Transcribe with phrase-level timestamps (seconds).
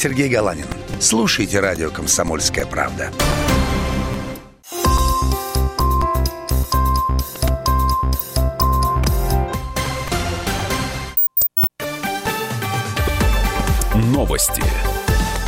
[0.00, 0.66] Сергей Галанин.
[1.00, 3.10] Слушайте радио «Комсомольская правда».
[13.96, 14.62] Новости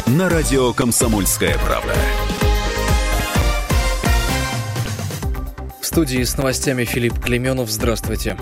[0.06, 1.94] на радио «Комсомольская правда».
[5.80, 7.70] В студии с новостями Филипп Клеменов.
[7.70, 8.36] Здравствуйте.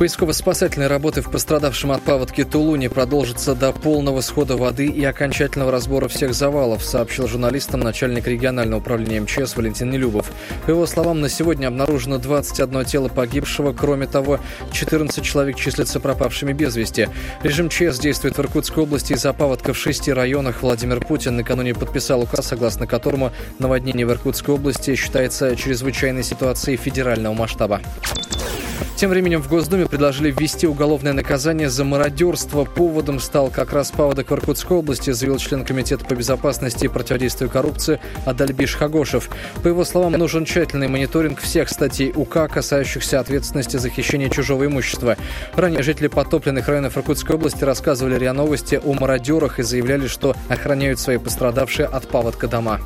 [0.00, 6.08] Поисково-спасательные работы в пострадавшем от паводки Тулуне продолжатся до полного схода воды и окончательного разбора
[6.08, 10.32] всех завалов, сообщил журналистам начальник регионального управления МЧС Валентин Нелюбов.
[10.64, 13.74] По его словам, на сегодня обнаружено 21 тело погибшего.
[13.74, 14.40] Кроме того,
[14.72, 17.10] 14 человек числятся пропавшими без вести.
[17.42, 20.62] Режим ЧС действует в Иркутской области из-за паводка в шести районах.
[20.62, 27.34] Владимир Путин накануне подписал указ, согласно которому наводнение в Иркутской области считается чрезвычайной ситуацией федерального
[27.34, 27.82] масштаба.
[29.00, 32.66] Тем временем в Госдуме предложили ввести уголовное наказание за мародерство.
[32.66, 37.48] Поводом стал как раз паводок в Иркутской области, заявил член Комитета по безопасности и противодействию
[37.48, 39.30] коррупции Адальбиш Хагошев.
[39.62, 45.16] По его словам, нужен тщательный мониторинг всех статей УК, касающихся ответственности за хищение чужого имущества.
[45.54, 51.00] Ранее жители потопленных районов Иркутской области рассказывали РИА Новости о мародерах и заявляли, что охраняют
[51.00, 52.80] свои пострадавшие от паводка дома.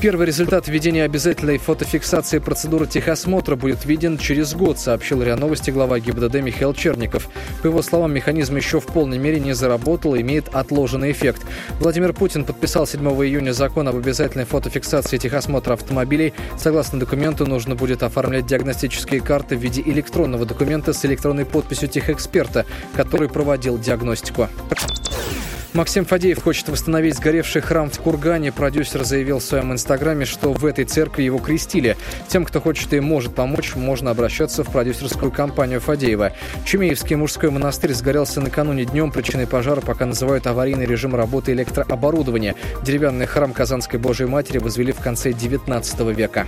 [0.00, 5.98] Первый результат введения обязательной фотофиксации процедуры техосмотра будет виден через год, сообщил РИА Новости глава
[5.98, 7.28] ГИБДД Михаил Черников.
[7.62, 11.44] По его словам, механизм еще в полной мере не заработал и имеет отложенный эффект.
[11.80, 16.32] Владимир Путин подписал 7 июня закон об обязательной фотофиксации техосмотра автомобилей.
[16.56, 22.66] Согласно документу, нужно будет оформлять диагностические карты в виде электронного документа с электронной подписью техэксперта,
[22.94, 24.48] который проводил диагностику.
[25.74, 28.52] Максим Фадеев хочет восстановить сгоревший храм в Кургане.
[28.52, 31.96] Продюсер заявил в своем инстаграме, что в этой церкви его крестили.
[32.28, 36.32] Тем, кто хочет и может помочь, можно обращаться в продюсерскую компанию Фадеева.
[36.64, 39.12] Чумеевский мужской монастырь сгорелся накануне днем.
[39.12, 42.54] Причиной пожара пока называют аварийный режим работы электрооборудования.
[42.82, 46.46] Деревянный храм Казанской Божьей Матери возвели в конце 19 века.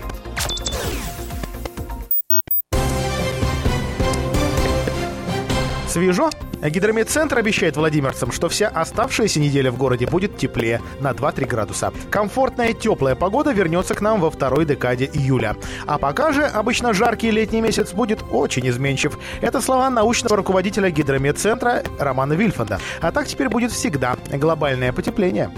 [5.88, 6.30] Свежо?
[6.62, 11.92] Гидрометцентр обещает владимирцам, что вся оставшаяся неделя в городе будет теплее на 2-3 градуса.
[12.10, 15.56] Комфортная теплая погода вернется к нам во второй декаде июля.
[15.86, 19.18] А пока же обычно жаркий летний месяц будет очень изменчив.
[19.40, 22.78] Это слова научного руководителя Гидрометцентра Романа Вильфанда.
[23.00, 25.50] А так теперь будет всегда глобальное потепление.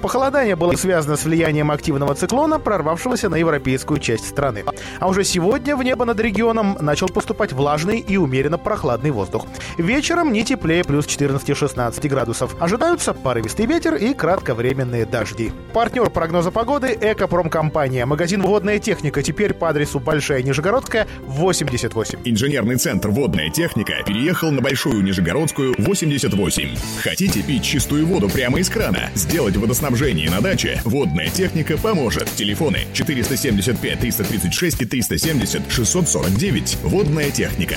[0.00, 4.64] Похолодание было связано с влиянием активного циклона, прорвавшегося на европейскую часть страны.
[4.98, 9.46] А уже сегодня в небо над регионом начал поступать влажный и умеренно прохладный воздух.
[9.76, 12.56] Вечером не теплее плюс 14-16 градусов.
[12.60, 15.52] Ожидаются порывистый ветер и кратковременные дожди.
[15.74, 18.06] Партнер прогноза погоды– Экопромкомпания.
[18.06, 22.20] Магазин «Водная техника» теперь по адресу Большая Нижегородская, 88.
[22.24, 26.76] Инженерный центр «Водная техника» переехал на Большую Нижегородскую, 88.
[27.02, 29.10] Хотите пить чистую воду прямо из крана?
[29.14, 30.80] Сделать водоснабжение на даче?
[30.84, 32.24] «Водная техника» поможет.
[32.36, 36.78] Телефоны 475 336 и 370 649.
[36.84, 37.76] «Водная техника».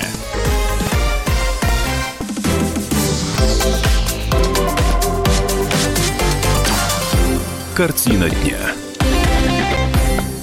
[7.81, 8.59] Картина дня.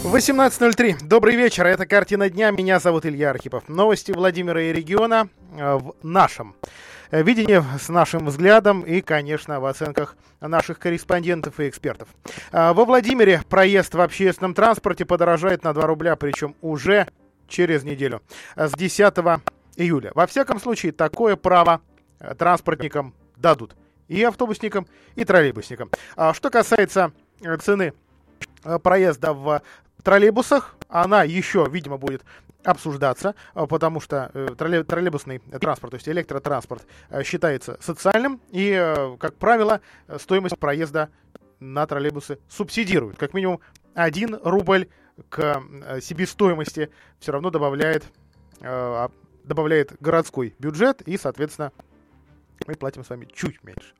[0.02, 1.04] 18.03.
[1.04, 1.68] Добрый вечер.
[1.68, 2.50] Это «Картина дня».
[2.50, 3.68] Меня зовут Илья Архипов.
[3.68, 6.56] Новости Владимира и региона э, в нашем
[7.12, 12.08] э, видении, с нашим взглядом и, конечно, в оценках наших корреспондентов и экспертов.
[12.50, 17.06] Э, во Владимире проезд в общественном транспорте подорожает на 2 рубля, причем уже
[17.46, 18.20] через неделю,
[18.56, 19.14] с 10
[19.76, 20.10] июля.
[20.16, 21.82] Во всяком случае, такое право
[22.36, 23.76] транспортникам дадут
[24.08, 25.90] и автобусникам, и троллейбусникам.
[26.16, 27.12] А что касается
[27.60, 27.92] цены
[28.64, 29.62] э, проезда в
[30.02, 32.24] троллейбусах, она еще, видимо, будет
[32.64, 36.86] обсуждаться, э, потому что троллейбусный транспорт, то есть электротранспорт,
[37.24, 39.80] считается социальным, и, как правило,
[40.18, 41.10] стоимость проезда
[41.60, 43.18] на троллейбусы субсидируют.
[43.18, 43.60] Как минимум
[43.94, 44.88] 1 рубль
[45.28, 45.62] к
[46.00, 48.04] себестоимости все равно добавляет,
[48.60, 51.72] добавляет городской бюджет и, соответственно,
[52.66, 53.94] мы платим с вами чуть меньше.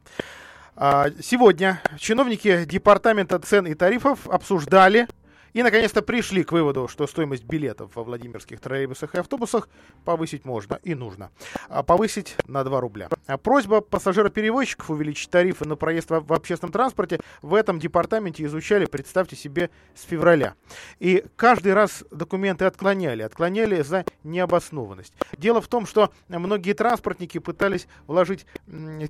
[0.81, 5.09] А, сегодня чиновники Департамента цен и тарифов обсуждали
[5.53, 9.69] и, наконец-то, пришли к выводу, что стоимость билетов во Владимирских троллейбусах и автобусах
[10.05, 11.31] повысить можно и нужно.
[11.69, 13.09] А повысить на 2 рубля.
[13.27, 19.37] А просьба пассажироперевозчиков увеличить тарифы на проезд в общественном транспорте в этом департаменте изучали, представьте
[19.37, 20.55] себе, с февраля.
[20.99, 23.23] И каждый раз документы отклоняли.
[23.23, 25.15] Отклоняли за необоснованность.
[25.37, 28.47] Дело в том, что многие транспортники пытались вложить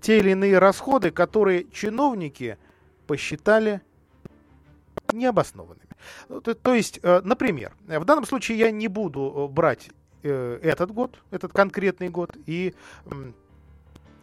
[0.00, 2.58] те или иные расходы, которые чиновники
[3.06, 3.80] посчитали
[5.12, 5.87] необоснованными.
[6.62, 9.90] То, есть, э, например, в данном случае я не буду э, брать
[10.22, 12.74] э, этот год, этот конкретный год, и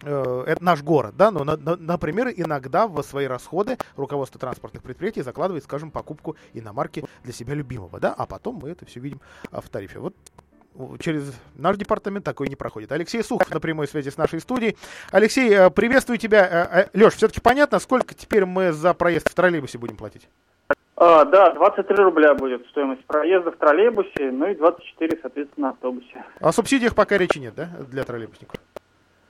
[0.01, 5.23] это наш город, да, но, на, на, например, иногда в свои расходы руководство транспортных предприятий
[5.23, 9.19] закладывает, скажем, покупку иномарки для себя любимого, да, а потом мы это все видим
[9.51, 9.99] а, в тарифе.
[9.99, 10.13] Вот
[10.99, 12.91] через наш департамент такой не проходит.
[12.91, 14.77] Алексей Сухов на прямой связи с нашей студией.
[15.11, 16.89] Алексей, приветствую тебя.
[16.93, 20.27] Леш, все-таки понятно, сколько теперь мы за проезд в троллейбусе будем платить?
[20.97, 26.23] А, да, 23 рубля будет стоимость проезда в троллейбусе, ну и 24, соответственно, на автобусе.
[26.39, 28.59] О субсидиях пока речи нет, да, для троллейбусников?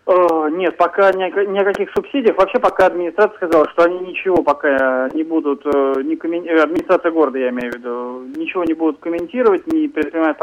[0.07, 2.37] Э, нет, пока ни, ни о каких субсидиях.
[2.37, 6.45] Вообще пока администрация сказала, что они ничего пока не будут, э, не коммен...
[6.45, 10.37] Э, администрация города, я имею в виду, ничего не будут комментировать, не предпринимать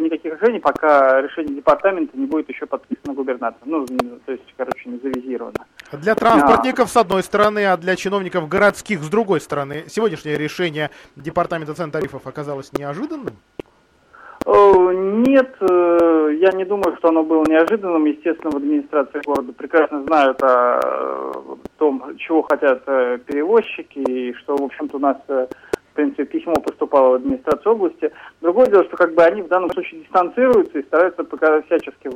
[0.00, 3.68] никаких решений, пока решение департамента не будет еще подписано губернатором.
[3.68, 3.86] Ну,
[4.24, 5.66] то есть, короче, не завизировано.
[5.92, 9.84] Для транспортников с одной стороны, а для чиновников городских с другой стороны.
[9.88, 13.34] Сегодняшнее решение департамента цен тарифов оказалось неожиданным?
[14.46, 18.04] Э, нет, э, я не думаю, что оно было неожиданным.
[18.04, 24.62] Естественно, в администрации города прекрасно знают о том, чего хотят э, перевозчики, и что, в
[24.62, 25.48] общем-то, у нас, в
[25.94, 28.12] принципе, письмо поступало в администрацию области.
[28.40, 32.08] Другое дело, что как бы они в данном случае дистанцируются и стараются показать всячески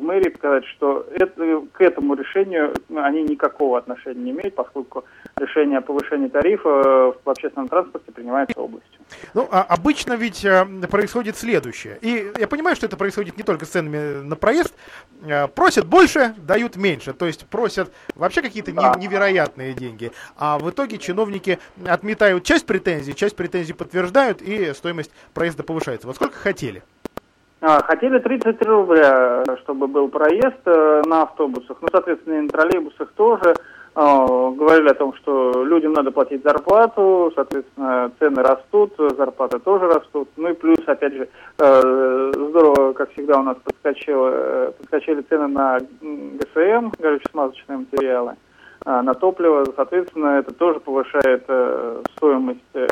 [0.00, 5.04] в мэрии показать, что это, к этому решению они никакого отношения не имеют, поскольку
[5.36, 9.00] решение о повышении тарифа в общественном транспорте принимается областью.
[9.34, 11.98] Ну, а обычно ведь а, происходит следующее.
[12.00, 14.74] И я понимаю, что это происходит не только с ценами на проезд.
[15.28, 17.12] А, просят больше, дают меньше.
[17.12, 18.94] То есть просят вообще какие-то да.
[18.96, 20.12] невероятные деньги.
[20.36, 26.06] А в итоге чиновники отметают часть претензий, часть претензий подтверждают, и стоимость проезда повышается.
[26.06, 26.82] Вот сколько хотели?
[27.62, 31.76] А, хотели 33 рубля, чтобы был проезд э, на автобусах.
[31.82, 33.54] Ну, соответственно, и на троллейбусах тоже.
[33.94, 40.30] А, говорили о том, что людям надо платить зарплату, соответственно, цены растут, зарплаты тоже растут.
[40.36, 41.28] Ну и плюс, опять же,
[41.58, 48.36] э, здорово, как всегда, у нас подскочило, подскочили цены на ГСМ, горюче-смазочные материалы,
[48.86, 49.66] а, на топливо.
[49.76, 52.86] Соответственно, это тоже повышает э, стоимость э,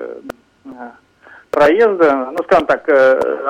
[1.50, 2.32] проезда.
[2.32, 2.87] Ну, скажем так,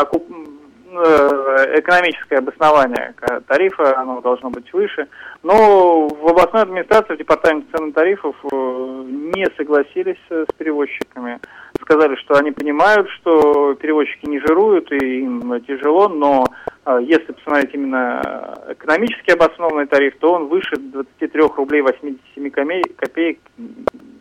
[0.00, 0.57] окуп Э,
[0.90, 3.14] экономическое обоснование
[3.46, 5.08] тарифа, оно должно быть выше.
[5.42, 9.04] Но в областной администрации, в департаменте цен и тарифов э,
[9.36, 11.38] не согласились с перевозчиками.
[11.82, 16.44] Сказали, что они понимают, что перевозчики не жируют и им тяжело, но
[16.86, 22.50] э, если посмотреть именно экономически обоснованный тариф, то он выше 23 рублей 87
[22.96, 23.38] копеек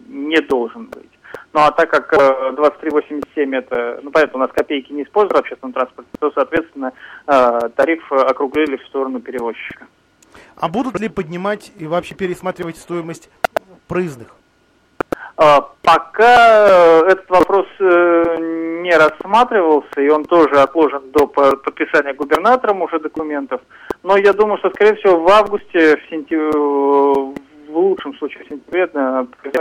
[0.08, 1.07] не должен быть.
[1.58, 5.40] Ну а так как 23,87 э, это, ну понятно, у нас копейки не используют в
[5.40, 6.94] общественном транспорте, то, соответственно,
[7.26, 9.88] э, тариф округлили в сторону перевозчика.
[10.56, 13.32] А будут ли поднимать и вообще пересматривать стоимость
[13.88, 14.28] проездных?
[15.40, 23.62] Э, пока этот вопрос не рассматривался, и он тоже отложен до подписания губернатором уже документов.
[24.04, 28.88] Но я думаю, что, скорее всего, в августе, в сентябре, в лучшем случае в сентябре,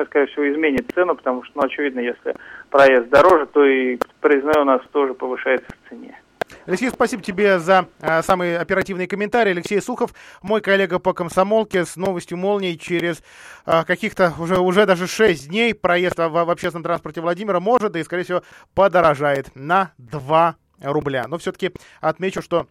[0.06, 2.34] скорее всего, изменит цену, потому что, ну, очевидно, если
[2.70, 6.20] проезд дороже, то и проездной у нас тоже повышается в цене.
[6.66, 9.50] Алексей, спасибо тебе за а, самые оперативные комментарии.
[9.50, 10.12] Алексей Сухов,
[10.42, 13.22] мой коллега по комсомолке с новостью молнии через
[13.64, 18.00] а, каких-то уже, уже даже 6 дней проезд в, в общественном транспорте Владимира может, да
[18.00, 18.42] и, скорее всего,
[18.74, 21.26] подорожает на 2 рубля.
[21.28, 22.66] Но все-таки отмечу, что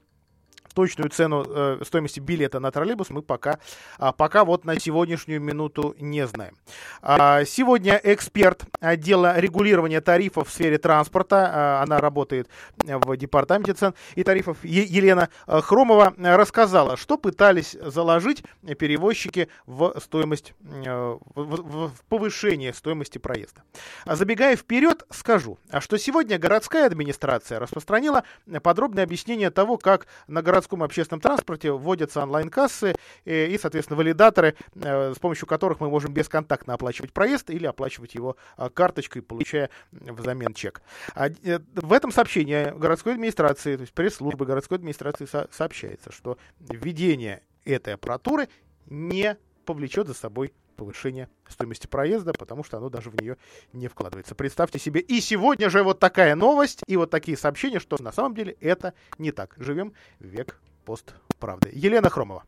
[0.75, 3.60] точную цену э, стоимости билета на троллейбус мы пока,
[3.98, 6.56] а, пока вот на сегодняшнюю минуту не знаем.
[7.02, 13.94] А, сегодня эксперт отдела регулирования тарифов в сфере транспорта, а, она работает в департаменте цен
[14.16, 18.44] и тарифов, е- Елена э, Хромова рассказала, что пытались заложить
[18.78, 23.64] перевозчики в стоимость, э, в, в повышение стоимости проезда.
[24.06, 28.23] Забегая вперед, скажу, что сегодня городская администрация распространила
[28.61, 32.95] подробное объяснение того, как на городском городском общественном транспорте вводятся онлайн-кассы
[33.26, 38.16] э, и, соответственно, валидаторы, э, с помощью которых мы можем бесконтактно оплачивать проезд или оплачивать
[38.16, 40.81] его а, карточкой, получая взамен чек.
[41.14, 47.44] А, э, в этом сообщении городской администрации, то есть пресс-службы городской администрации сообщается, что введение
[47.64, 48.50] этой аппаратуры
[48.88, 53.37] не повлечет за собой повышение стоимости проезда, потому что оно даже в нее
[53.73, 54.35] не вкладывается.
[54.35, 58.35] Представьте себе, и сегодня же вот такая новость, и вот такие сообщения, что на самом
[58.35, 59.55] деле это не так.
[59.57, 61.71] Живем век постправды.
[61.73, 62.44] Елена Хромова.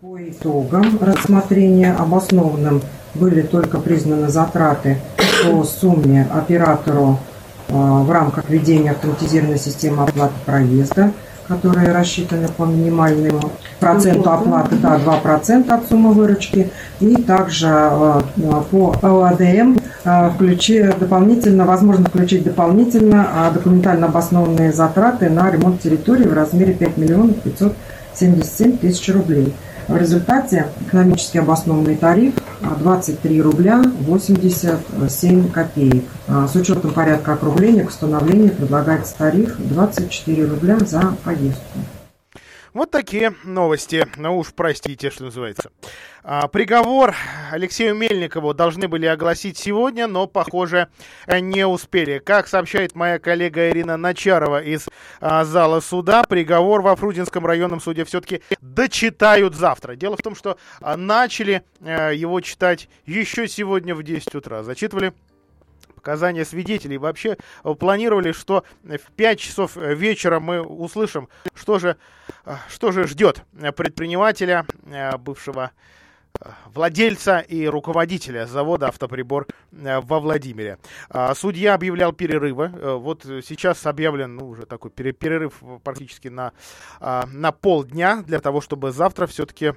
[0.00, 2.82] По итогам рассмотрения обоснованным
[3.14, 5.00] были только признаны затраты
[5.42, 7.18] по сумме оператору
[7.68, 11.14] э, в рамках ведения автоматизированной системы оплаты проезда–
[11.48, 18.20] которые рассчитаны по минимальному проценту оплаты, да, 2% от суммы выручки, и также э,
[18.70, 26.24] по ОАДМ э, включи, дополнительно, возможно включить дополнительно а, документально обоснованные затраты на ремонт территории
[26.24, 29.54] в размере 5 миллионов 577 тысяч рублей.
[29.88, 36.04] В результате экономически обоснованный тариф 23 рубля 87 копеек.
[36.26, 41.78] А, с учетом порядка округления к установлению предлагается тариф 24 рубля за поездку.
[42.76, 44.06] Вот такие новости.
[44.18, 45.70] Ну уж простите, что называется.
[46.22, 47.14] А, приговор
[47.50, 50.88] Алексею Мельникову должны были огласить сегодня, но, похоже,
[51.26, 52.18] не успели.
[52.18, 54.88] Как сообщает моя коллега Ирина Начарова из
[55.22, 59.96] а, зала суда, приговор во Фрудинском районном суде все-таки дочитают завтра.
[59.96, 64.62] Дело в том, что а, начали а, его читать еще сегодня в 10 утра.
[64.62, 65.14] Зачитывали
[66.06, 66.98] показания свидетелей.
[66.98, 71.96] Вообще э, планировали, что в 5 часов э, вечера мы услышим, что же,
[72.44, 73.42] э, что же ждет
[73.76, 74.64] предпринимателя,
[75.18, 75.72] бывшего
[76.66, 80.78] владельца и руководителя завода «Автоприбор» во Владимире.
[81.08, 82.68] А, судья объявлял перерывы.
[82.98, 86.52] Вот сейчас объявлен ну, уже такой перерыв практически на,
[87.00, 89.72] а, на полдня для того, чтобы завтра все-таки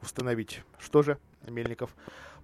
[0.00, 1.90] установить, что же Мельников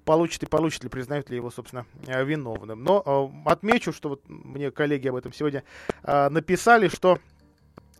[0.06, 2.82] получит и получит ли, признают ли его, собственно, э, виновным.
[2.82, 3.02] Но
[3.44, 5.64] э, отмечу, что вот мне коллеги об этом сегодня
[6.02, 7.18] э, написали, что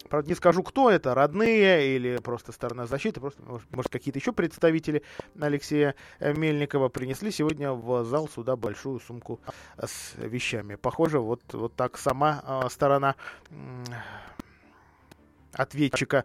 [0.08, 5.02] Правда, не скажу, кто это, родные или просто сторона защиты, просто, может, какие-то еще представители
[5.40, 9.40] Алексея Мельникова принесли сегодня в зал суда большую сумку
[9.76, 10.76] с вещами.
[10.76, 13.16] Похоже, вот, вот так сама сторона
[15.56, 16.24] ответчика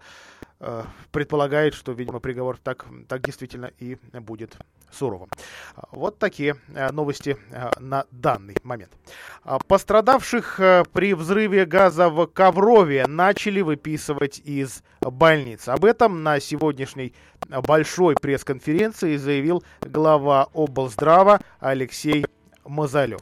[0.60, 4.58] э, предполагает, что, видимо, приговор так, так действительно и будет
[4.92, 5.30] суровым.
[5.92, 8.92] Вот такие э, новости э, на данный момент.
[9.44, 10.60] А пострадавших
[10.92, 15.68] при взрыве газа в Коврове начали выписывать из больниц.
[15.68, 17.14] Об этом на сегодняшней
[17.48, 22.26] большой пресс-конференции заявил глава облздрава Алексей
[22.66, 23.22] Мазалев.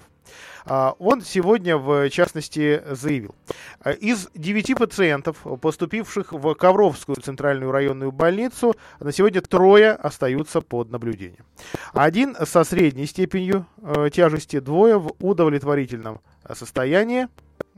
[0.66, 3.36] А, он сегодня, в частности, заявил,
[3.84, 10.92] «Э, из девяти пациентов, поступивших в Ковровскую центральную районную больницу, на сегодня трое остаются под
[10.92, 11.46] наблюдением.
[11.94, 16.22] Один со средней степенью э, тяжести, двое в удовлетворительном
[16.54, 17.28] состоянии,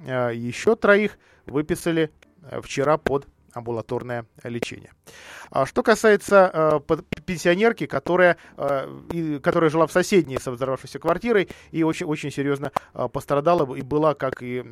[0.06, 2.12] э, еще троих выписали
[2.64, 4.92] вчера под амбулаторное лечение.
[5.50, 11.84] А что касается э, пенсионерки, которая, э, которая жила в соседней со взорвавшейся квартирой и
[11.84, 14.64] очень, очень серьезно э, пострадала и была, как и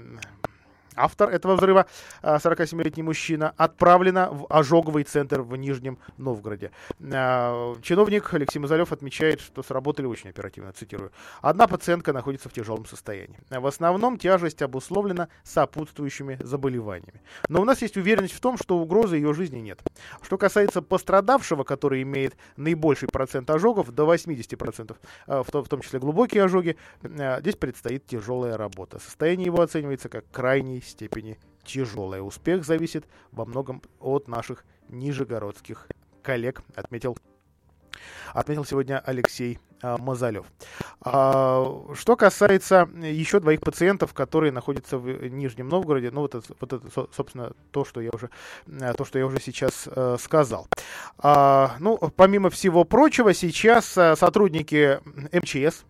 [0.96, 1.86] автор этого взрыва,
[2.22, 6.72] 47-летний а, мужчина, отправлена в ожоговый центр в Нижнем Новгороде.
[7.02, 11.12] А, чиновник Алексей Мазалев отмечает, что сработали очень оперативно, цитирую.
[11.42, 13.40] Одна пациентка находится в тяжелом состоянии.
[13.50, 17.22] В основном тяжесть обусловлена сопутствующими заболеваниями.
[17.48, 19.82] Но у нас есть уверенность в том, что угрозы ее жизни нет.
[20.22, 26.44] Что касается пострадавшего, который имеет наибольший процент ожогов, до 80%, а, в том числе глубокие
[26.44, 29.00] ожоги, здесь предстоит тяжелая работа.
[29.00, 32.22] Состояние его оценивается как крайний степени тяжелая.
[32.22, 35.88] Успех зависит во многом от наших нижегородских
[36.24, 37.18] коллег, отметил
[38.34, 40.46] отметил сегодня Алексей а, Мазалев.
[41.02, 46.74] А, что касается еще двоих пациентов, которые находятся в Нижнем Новгороде, ну вот это, вот
[46.74, 48.30] это собственно, то, что я уже,
[48.98, 50.68] то, что я уже сейчас а, сказал.
[51.18, 55.00] А, ну, помимо всего прочего, сейчас а, сотрудники
[55.34, 55.84] МЧС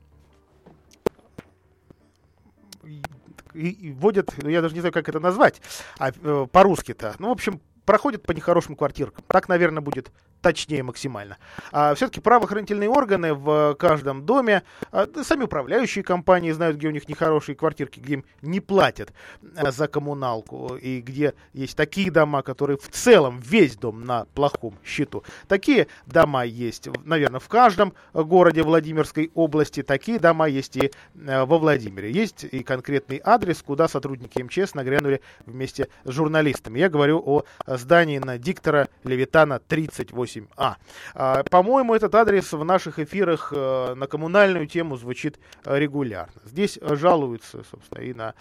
[3.54, 5.62] и, и вводят, ну, я даже не знаю, как это назвать,
[5.98, 7.16] а, э, по-русски-то.
[7.20, 9.24] Ну, в общем, проходят по нехорошим квартиркам.
[9.28, 11.38] Так, наверное, будет точнее максимально.
[11.72, 17.08] А все-таки правоохранительные органы в каждом доме, а, сами управляющие компании знают, где у них
[17.08, 19.12] нехорошие квартирки, где им не платят
[19.58, 24.78] а, за коммуналку, и где есть такие дома, которые в целом весь дом на плохом
[24.86, 25.24] счету.
[25.48, 30.92] Такие дома есть, наверное, в каждом городе Владимирской области, такие дома есть и
[31.28, 32.12] а, во Владимире.
[32.12, 36.80] Есть и конкретный адрес, куда сотрудники МЧС нагрянули вместе с журналистами.
[36.80, 40.76] Я говорю о здании на диктора Левитана 38 8А.
[41.14, 46.42] А, по-моему, этот адрес в наших эфирах э, на коммунальную тему звучит э, регулярно.
[46.46, 48.34] Здесь э, жалуются, собственно, и на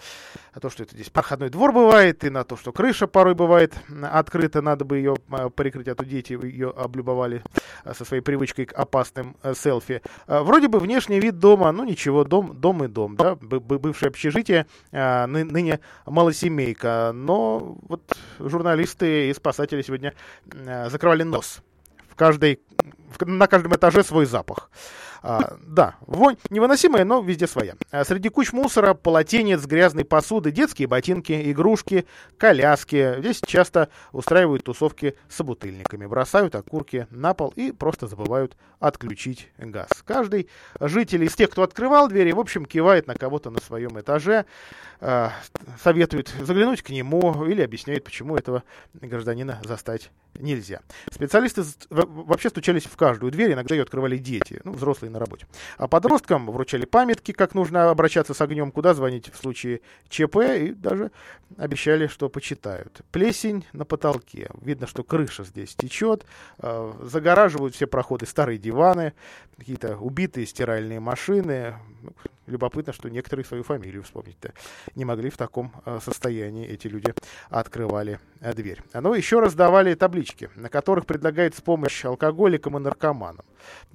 [0.61, 4.63] то, что это здесь проходной двор бывает, и на то, что крыша порой бывает открыта,
[4.63, 5.17] надо бы ее
[5.55, 7.43] прикрыть, а то дети ее облюбовали
[7.93, 10.03] со своей привычкой к опасным селфи.
[10.27, 15.81] Вроде бы внешний вид дома, ну ничего, дом, дом и дом, да, бывшее общежитие, ныне
[16.07, 20.15] малосемейка, но вот журналисты и спасатели сегодня
[20.89, 21.63] закрывали нос
[22.19, 22.61] каждой,
[23.21, 24.71] на каждом этаже свой запах.
[25.23, 27.75] А, да, вонь невыносимая, но везде своя.
[27.91, 32.07] А среди куч мусора, полотенец, грязной посуды, детские ботинки, игрушки,
[32.37, 33.17] коляски.
[33.19, 39.89] Здесь часто устраивают тусовки с собутыльниками, бросают окурки на пол и просто забывают отключить газ.
[40.05, 40.49] Каждый
[40.81, 44.45] житель из тех, кто открывал двери, в общем, кивает на кого-то на своем этаже,
[45.01, 45.29] э,
[45.83, 48.63] советует заглянуть к нему или объясняет, почему этого
[48.95, 50.81] гражданина застать нельзя.
[51.11, 55.47] Специалисты вообще стучались в каждую дверь, иногда ее открывали дети, ну, взрослые на работе.
[55.77, 60.73] А подросткам вручали памятки, как нужно обращаться с огнем, куда звонить в случае ЧП, и
[60.73, 61.11] даже
[61.57, 63.01] обещали, что почитают.
[63.11, 64.51] Плесень на потолке.
[64.61, 66.25] Видно, что крыша здесь течет,
[66.59, 69.15] э, загораживают все проходы старые диваны,
[69.57, 71.75] какие-то убитые стиральные машины.
[72.49, 74.53] Любопытно, что некоторые свою фамилию вспомнить-то
[74.95, 77.15] не могли в таком э, состоянии эти люди
[77.51, 78.83] открывали э, дверь.
[78.95, 83.45] Ну, еще раз давали таблички, на которых предлагается помощь алкоголикам и наркоманам.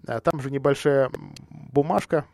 [0.06, 1.10] Там же небольшая
[1.50, 2.26] бумажка,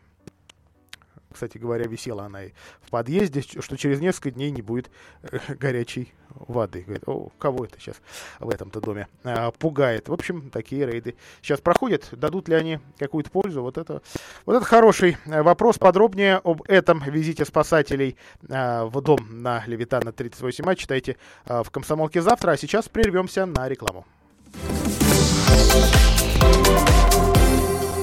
[1.32, 4.90] кстати говоря, висела она и в подъезде, что через несколько дней не будет
[5.22, 6.82] э, горячей воды.
[6.82, 7.96] Говорит, о, кого это сейчас
[8.38, 10.08] в этом-то доме а, пугает.
[10.08, 12.08] В общем, такие рейды сейчас проходят.
[12.12, 13.62] Дадут ли они какую-то пользу?
[13.62, 14.02] Вот это,
[14.46, 15.78] вот это хороший э, вопрос.
[15.78, 18.16] Подробнее об этом визите спасателей
[18.48, 22.52] а, в дом на Левитана 38А читайте а, в «Комсомолке» завтра.
[22.52, 24.06] А сейчас прервемся на рекламу.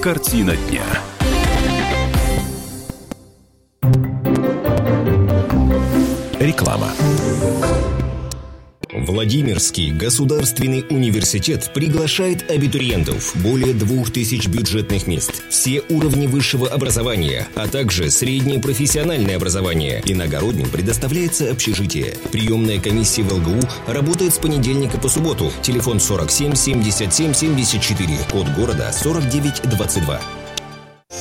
[0.02, 0.84] Картина дня.
[6.40, 6.92] Реклама.
[8.92, 13.32] Владимирский государственный университет приглашает абитуриентов.
[13.42, 15.42] Более двух тысяч бюджетных мест.
[15.50, 20.00] Все уровни высшего образования, а также среднее профессиональное образование.
[20.06, 22.14] Иногородним предоставляется общежитие.
[22.30, 25.50] Приемная комиссия в ЛГУ работает с понедельника по субботу.
[25.62, 28.18] Телефон 47 77 74.
[28.30, 30.37] Код города 4922.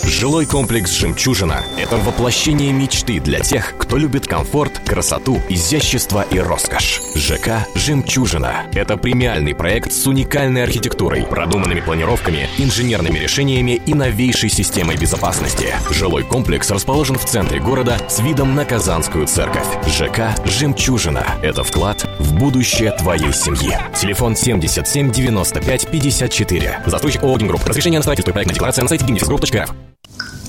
[0.04, 7.02] Жилой комплекс «Жемчужина»— это воплощение мечты для тех, кто любит комфорт, красоту, изящество и роскошь.
[7.14, 14.98] ЖК «Жемчужина»— это премиальный проект с уникальной архитектурой, продуманными планировками, инженерными решениями и новейшей системой
[14.98, 15.76] безопасности.
[15.92, 19.68] Жилой комплекс расположен в центре города с видом на Казанскую церковь.
[19.88, 23.78] ЖК «Жемчужина»— это вклад в будущее твоей семьи.
[23.96, 26.80] Телефон 77 95 54.
[26.86, 27.66] Застройщик ООО «Гимгрупп».
[27.66, 29.87] Разрешение на строительство и проектная декларация на сайте gimnifisgroup.рф.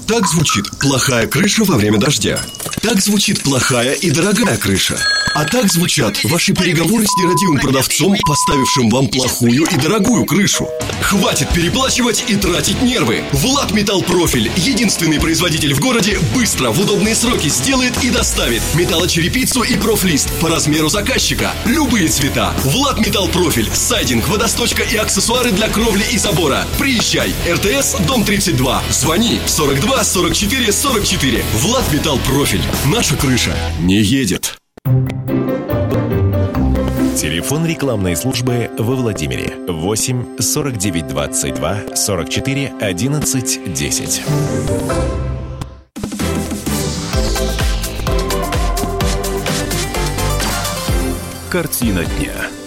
[0.08, 2.40] Так звучит плохая крыша во время дождя.
[2.80, 4.98] Так звучит плохая и дорогая крыша.
[5.34, 10.66] А так звучат ваши переговоры с нерадивым продавцом, поставившим вам плохую и дорогую крышу.
[11.02, 13.22] Хватит переплачивать и тратить нервы.
[13.32, 19.62] Влад Металл Профиль, единственный производитель в городе, быстро, в удобные сроки сделает и доставит металлочерепицу
[19.62, 21.52] и профлист по размеру заказчика.
[21.66, 22.54] Любые цвета.
[22.64, 26.66] Влад Металл Профиль, сайдинг, водосточка и аксессуары для кровли и забора.
[26.78, 27.32] Приезжай.
[27.48, 28.82] РТС, дом 32.
[28.90, 31.44] Звони 42 44 44.
[31.54, 32.62] Влад Металл Профиль.
[32.86, 34.56] Наша крыша не едет.
[37.16, 44.22] Телефон рекламной службы во Владимире 8 49 22 44 11 10.
[51.50, 52.57] Картина дня.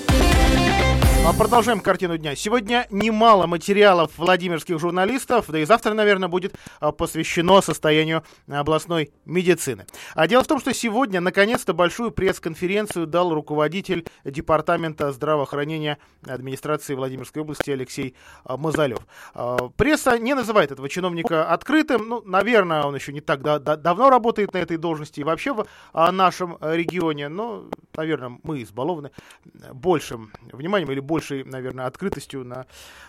[1.23, 2.35] А продолжаем картину дня.
[2.35, 9.85] Сегодня немало материалов владимирских журналистов, да и завтра, наверное, будет а, посвящено состоянию областной медицины.
[10.15, 17.43] А дело в том, что сегодня, наконец-то, большую пресс-конференцию дал руководитель Департамента здравоохранения администрации Владимирской
[17.43, 19.05] области Алексей а, Мазалев.
[19.77, 22.09] Пресса не называет этого чиновника открытым.
[22.09, 25.53] Ну, наверное, он еще не так да, да, давно работает на этой должности и вообще
[25.53, 27.29] в нашем регионе.
[27.29, 29.11] Но, наверное, мы избалованы
[29.71, 32.65] большим вниманием или большей, наверное, открытостью на,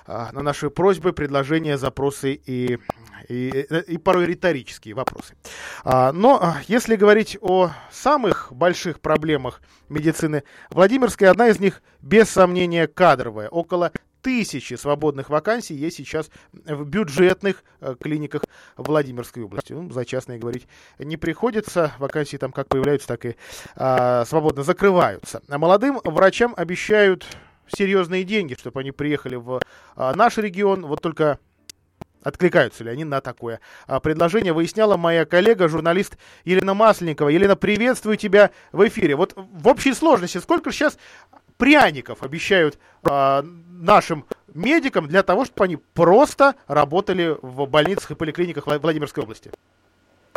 [0.07, 2.79] а, на наши просьбы, предложения, запросы и,
[3.29, 3.49] и,
[3.89, 5.37] и порой риторические вопросы.
[5.85, 12.29] А, но а, если говорить о самых больших проблемах медицины Владимирской, одна из них, без
[12.29, 13.49] сомнения, кадровая.
[13.49, 18.45] Около тысячи свободных вакансий есть сейчас в бюджетных э, клиниках
[18.77, 19.73] Владимирской области.
[19.73, 20.67] Ну, за частные говорить
[20.99, 21.93] не приходится.
[21.99, 23.37] Вакансии там как появляются, так и
[23.77, 25.43] э, свободно закрываются.
[25.49, 27.27] А молодым врачам обещают
[27.69, 29.61] серьезные деньги, чтобы они приехали в
[29.97, 30.87] а, наш регион.
[30.87, 31.39] Вот только
[32.23, 37.29] откликаются ли они на такое а, предложение, выясняла моя коллега, журналист Елена Масленникова.
[37.29, 39.17] Елена, приветствую тебя в эфире.
[39.17, 40.99] Вот в общей сложности сколько сейчас
[41.57, 48.67] пряников обещают а, нашим медикам для того, чтобы они просто работали в больницах и поликлиниках
[48.67, 49.51] Владимирской области?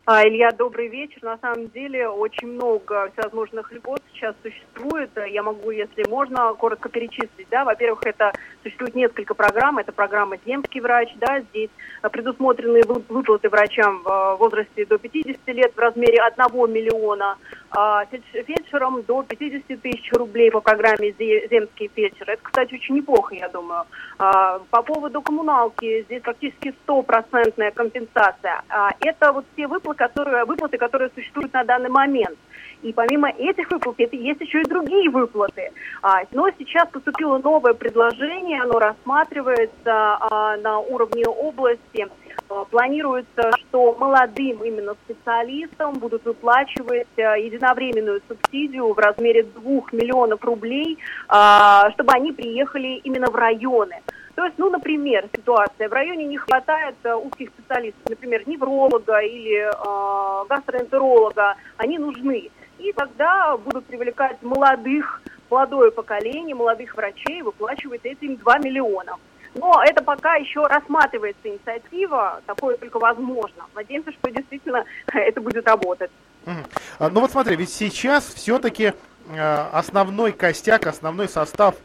[0.08, 1.18] А, Илья, добрый вечер.
[1.24, 5.10] На самом деле очень много всевозможных льгот сейчас существует.
[5.32, 7.48] Я могу, если можно, коротко перечислить.
[7.50, 7.66] Да?
[7.66, 9.80] Во-первых, это существует несколько программ.
[9.80, 11.10] Это программа «Земский врач».
[11.16, 11.42] Да?
[11.50, 11.72] Здесь
[12.12, 17.40] предусмотрены выплаты врачам в возрасте до 50 лет в размере 1 миллиона,
[17.76, 22.34] а фельдшерам до 50 тысяч рублей по программе «Земские фельдшеры».
[22.34, 23.84] Это, кстати, очень неплохо, я думаю.
[24.18, 28.62] А, по поводу коммуналки, здесь практически стопроцентная компенсация.
[28.70, 32.38] А, это вот все выплаты, которые, выплаты, которые существуют на данный момент.
[32.82, 35.72] И помимо этих выплат, есть еще и другие выплаты.
[36.02, 42.08] А, но сейчас поступило новое предложение, оно рассматривается а, на уровне области.
[42.50, 50.44] А, планируется, что молодым именно специалистам будут выплачивать а, единовременную субсидию в размере 2 миллионов
[50.44, 54.02] рублей, а, чтобы они приехали именно в районы.
[54.36, 59.64] То есть, ну, например, ситуация, в районе не хватает э, узких специалистов, например, невролога или
[59.64, 62.50] э, гастроэнтеролога, они нужны.
[62.78, 69.16] И тогда будут привлекать молодых, молодое поколение, молодых врачей, выплачивать этим 2 миллиона.
[69.56, 73.66] Но это пока еще рассматривается инициатива, такое только возможно.
[73.74, 76.12] Надеемся, что действительно это будет работать.
[76.46, 77.10] Mm.
[77.12, 78.94] Ну вот смотри, ведь сейчас все-таки
[79.30, 81.76] э, основной костяк, основной состав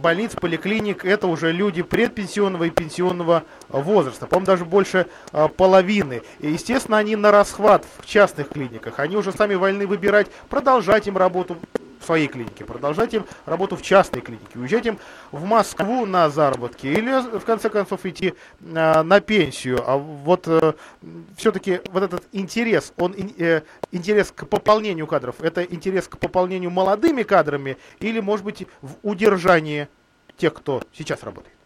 [0.00, 4.26] больниц, поликлиник, это уже люди предпенсионного и пенсионного возраста.
[4.26, 6.22] По-моему, даже больше а, половины.
[6.38, 9.00] И, естественно, они на расхват в частных клиниках.
[9.00, 11.56] Они уже сами вольны выбирать, продолжать им работу
[12.02, 14.98] в своей клинике, продолжать им работу в частной клинике, уезжать им
[15.30, 19.82] в Москву на заработки или, в конце концов, идти э, на пенсию.
[19.86, 20.74] А вот э,
[21.36, 23.62] все-таки вот этот интерес, он э,
[23.92, 29.88] интерес к пополнению кадров, это интерес к пополнению молодыми кадрами или, может быть, в удержании
[30.36, 31.61] тех, кто сейчас работает?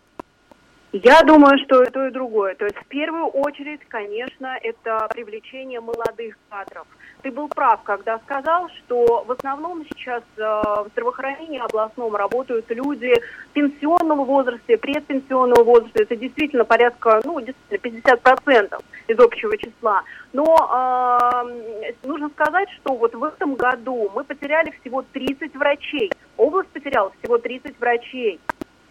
[1.02, 2.54] Я думаю, что и то, и другое.
[2.54, 6.86] То есть в первую очередь, конечно, это привлечение молодых кадров.
[7.20, 13.12] Ты был прав, когда сказал, что в основном сейчас э, в здравоохранении областном работают люди
[13.52, 16.02] пенсионного возраста, предпенсионного возраста.
[16.02, 20.02] Это действительно порядка, ну, действительно 50% из общего числа.
[20.32, 26.10] Но э, нужно сказать, что вот в этом году мы потеряли всего 30 врачей.
[26.38, 28.40] Область потеряла всего 30 врачей.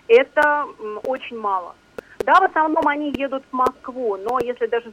[0.07, 0.67] Это
[1.03, 1.73] очень мало.
[2.25, 4.91] Да, в основном они едут в Москву, но если даже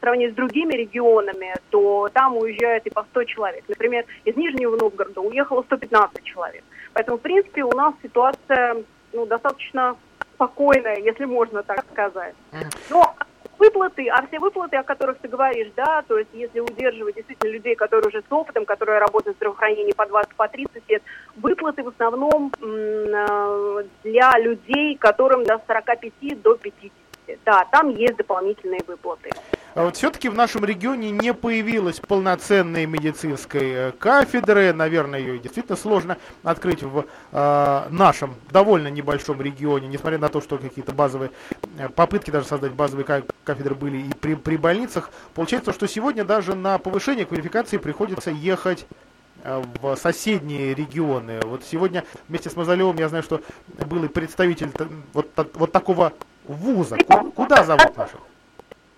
[0.00, 3.64] сравнить с другими регионами, то там уезжает и по 100 человек.
[3.68, 6.62] Например, из Нижнего Новгорода уехало 115 человек.
[6.92, 9.96] Поэтому, в принципе, у нас ситуация ну, достаточно
[10.34, 12.34] спокойная, если можно так сказать.
[12.90, 13.14] Но
[13.58, 17.74] выплаты, а все выплаты, о которых ты говоришь, да, то есть если удерживать действительно людей,
[17.74, 21.02] которые уже с опытом, которые работают в здравоохранении по 20, по 30 лет,
[21.36, 26.92] выплаты в основном э, для людей, которым до 45 до 50.
[27.44, 29.30] Да, там есть дополнительные выплаты.
[29.78, 34.72] А вот все-таки в нашем регионе не появилась полноценной медицинской э, кафедры.
[34.72, 40.58] Наверное, ее действительно сложно открыть в э, нашем довольно небольшом регионе, несмотря на то, что
[40.58, 41.30] какие-то базовые
[41.78, 45.12] э, попытки даже создать базовые кафедры были и при, при больницах.
[45.34, 48.84] Получается, что сегодня даже на повышение квалификации приходится ехать
[49.44, 51.38] э, в соседние регионы.
[51.44, 53.42] Вот сегодня вместе с Мазалевым я знаю, что
[53.86, 54.72] был и представитель
[55.12, 56.14] вот, вот такого
[56.48, 56.96] вуза.
[57.36, 58.18] Куда зовут наших?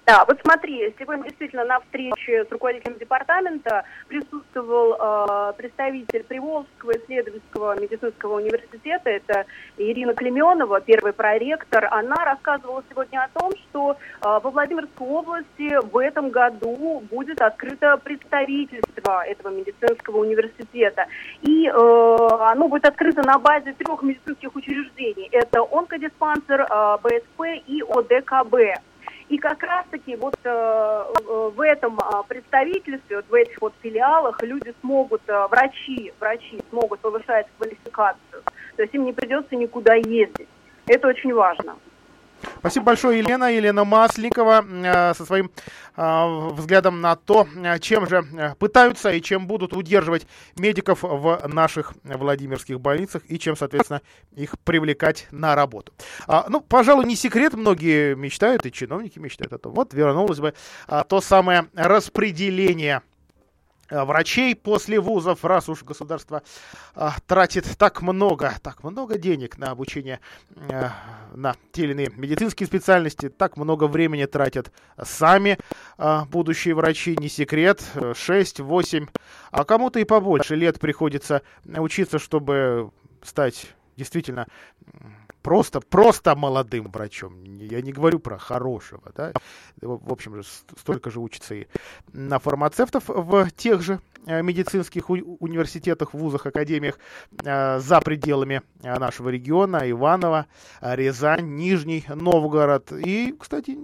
[0.07, 7.79] Да, вот смотри, сегодня действительно на встрече с руководителем департамента присутствовал э, представитель Приволжского исследовательского
[7.79, 9.45] медицинского университета, это
[9.77, 11.87] Ирина Клеменова, первый проректор.
[11.93, 17.97] Она рассказывала сегодня о том, что э, во Владимирской области в этом году будет открыто
[17.99, 21.07] представительство этого медицинского университета.
[21.43, 25.29] И э, оно будет открыто на базе трех медицинских учреждений.
[25.31, 28.81] Это онкодиспансер, э, БСП и ОДКБ.
[29.31, 34.43] И как раз-таки вот э, э, в этом э, представительстве, вот в этих вот филиалах
[34.43, 38.43] люди смогут, э, врачи, врачи смогут повышать квалификацию.
[38.75, 40.49] То есть им не придется никуда ездить.
[40.89, 41.77] Это очень важно.
[42.59, 43.53] Спасибо большое, Елена.
[43.53, 45.51] Елена Масленникова э, со своим
[45.97, 48.25] э, взглядом на то, э, чем же
[48.59, 50.27] пытаются и чем будут удерживать
[50.57, 54.03] медиков в наших Владимирских больницах и чем, соответственно,
[54.35, 55.93] их привлекать на работу.
[56.27, 59.73] А, ну, пожалуй, не секрет, многие мечтают, и чиновники мечтают о том.
[59.73, 60.55] Вот вернулось бы
[60.87, 63.03] а, то самое распределение
[63.91, 66.43] врачей после вузов, раз уж государство
[66.95, 70.21] а, тратит так много, так много денег на обучение
[70.71, 70.93] а,
[71.35, 74.73] на те или иные медицинские специальности, так много времени тратят
[75.03, 75.59] сами
[75.99, 79.09] а, будущие врачи, не секрет, 6-8,
[79.51, 82.91] а кому-то и побольше лет приходится учиться, чтобы
[83.23, 84.47] стать действительно
[85.43, 87.43] просто, просто молодым врачом.
[87.45, 89.33] Я не говорю про хорошего, да.
[89.81, 90.43] В общем же,
[90.79, 91.67] столько же учится и
[92.13, 96.99] на фармацевтов в тех же э, медицинских университетах, вузах, академиях
[97.45, 100.47] э, за пределами э, нашего региона, Иваново,
[100.81, 103.79] Рязань, Нижний Новгород и, кстати,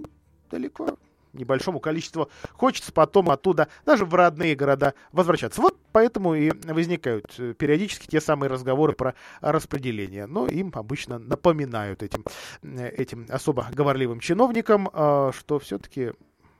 [0.49, 0.97] далеко
[1.37, 5.61] небольшому количеству хочется потом оттуда, даже в родные города, возвращаться.
[5.61, 10.27] Вот поэтому и возникают э, периодически те самые разговоры про распределение.
[10.27, 12.23] Но им обычно напоминают этим,
[12.61, 16.11] э, этим особо говорливым чиновникам, э, что все-таки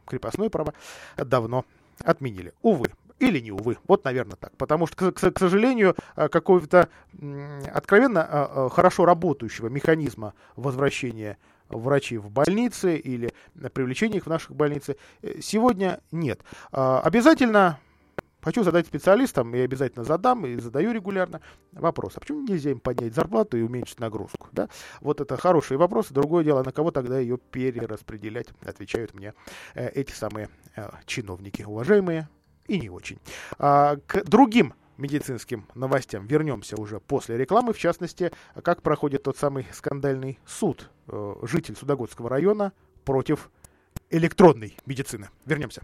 [0.06, 0.74] крепостное право
[1.18, 1.66] давно
[2.04, 2.54] отменили.
[2.64, 2.88] Увы,
[3.20, 3.78] или не увы.
[3.88, 4.58] Вот, наверное, так.
[4.58, 6.90] Потому что, к, к сожалению, какого-то
[7.74, 11.38] откровенно хорошо работающего механизма возвращения
[11.70, 13.30] врачей в больнице или
[13.74, 14.98] привлечения их в наших больницы.
[15.22, 16.42] Э, сегодня нет.
[16.72, 17.80] А, обязательно
[18.42, 21.42] хочу задать специалистам, и обязательно задам, и задаю регулярно
[21.74, 24.48] вопрос, а почему нельзя им поднять зарплату и уменьшить нагрузку?
[24.52, 24.70] Да?
[25.02, 26.14] Вот это хорошие вопросы.
[26.14, 29.34] Другое дело, на кого тогда ее перераспределять, отвечают мне
[29.76, 32.30] э, эти самые э, чиновники, уважаемые
[32.68, 33.20] и не очень.
[33.60, 37.74] А, к другим медицинским новостям вернемся уже после рекламы.
[37.74, 38.32] В частности,
[38.64, 42.74] как проходит тот самый скандальный суд э, житель Судогодского района
[43.06, 43.50] против
[44.10, 45.30] электронной медицины.
[45.46, 45.84] Вернемся.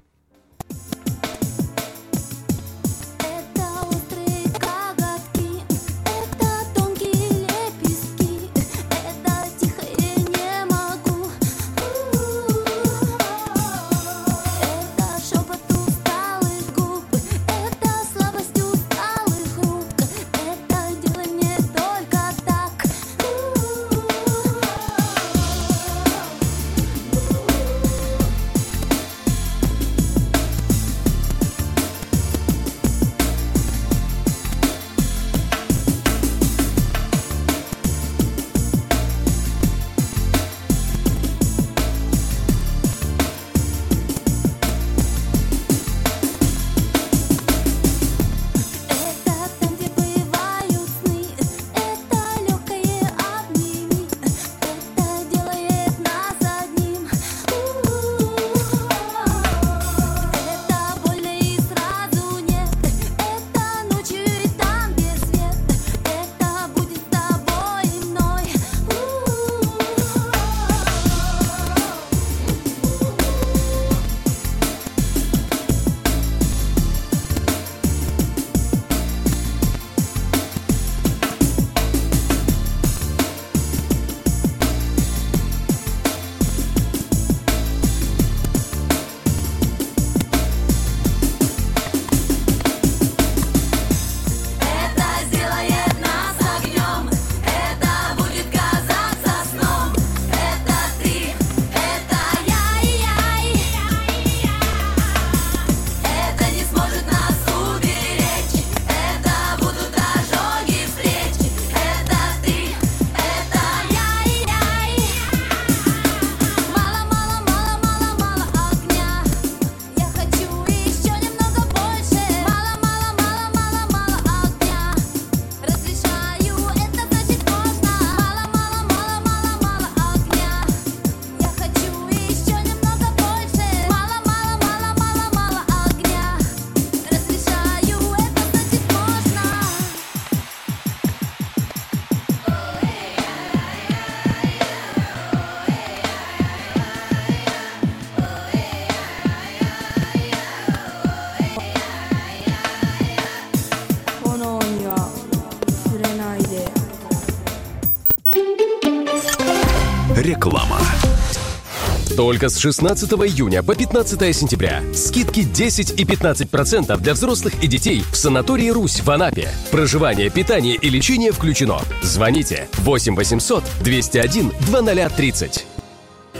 [162.16, 164.82] Только с 16 июня по 15 сентября.
[164.94, 169.50] Скидки 10 и 15% для взрослых и детей в санатории «Русь» в Анапе.
[169.70, 171.80] Проживание, питание и лечение включено.
[172.02, 175.73] Звоните 8 800 201 2030.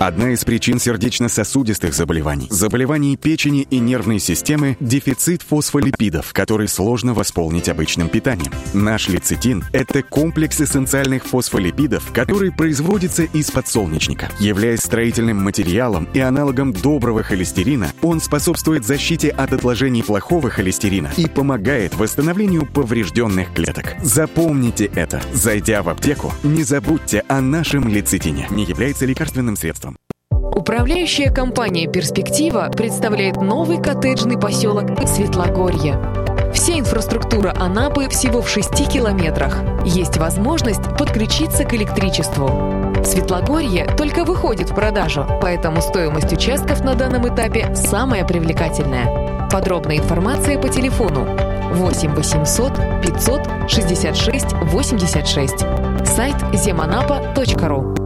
[0.06, 7.70] Одна из причин сердечно-сосудистых заболеваний, заболеваний печени и нервной системы– дефицит фосфолипидов, который сложно восполнить
[7.70, 8.52] обычным питанием.
[8.74, 14.30] Наш лецитин– это комплекс эссенциальных фосфолипидов, который производится из подсолнечника.
[14.40, 21.28] Являясь строительным материалом и аналогом доброго холестерина, он способствует защите от отложений плохого холестерина и
[21.28, 23.96] помогает восстановлению поврежденных клеток.
[24.02, 25.22] Запомните это.
[25.32, 28.48] Зайдя в аптеку, не забудьте о нашем лецитине.
[28.52, 29.93] Не является лекарственным средством.
[30.56, 36.00] Управляющая компания «Перспектива» представляет новый коттеджный поселок Светлогорье.
[36.54, 39.58] Вся инфраструктура Анапы всего в 6 километрах.
[39.84, 42.48] Есть возможность подключиться к электричеству.
[43.04, 49.50] Светлогорье только выходит в продажу, поэтому стоимость участков на данном этапе самая привлекательная.
[49.52, 51.28] Подробная информация по телефону
[51.74, 55.60] 8 800 500 66 86.
[56.06, 58.03] Сайт земанапа.ру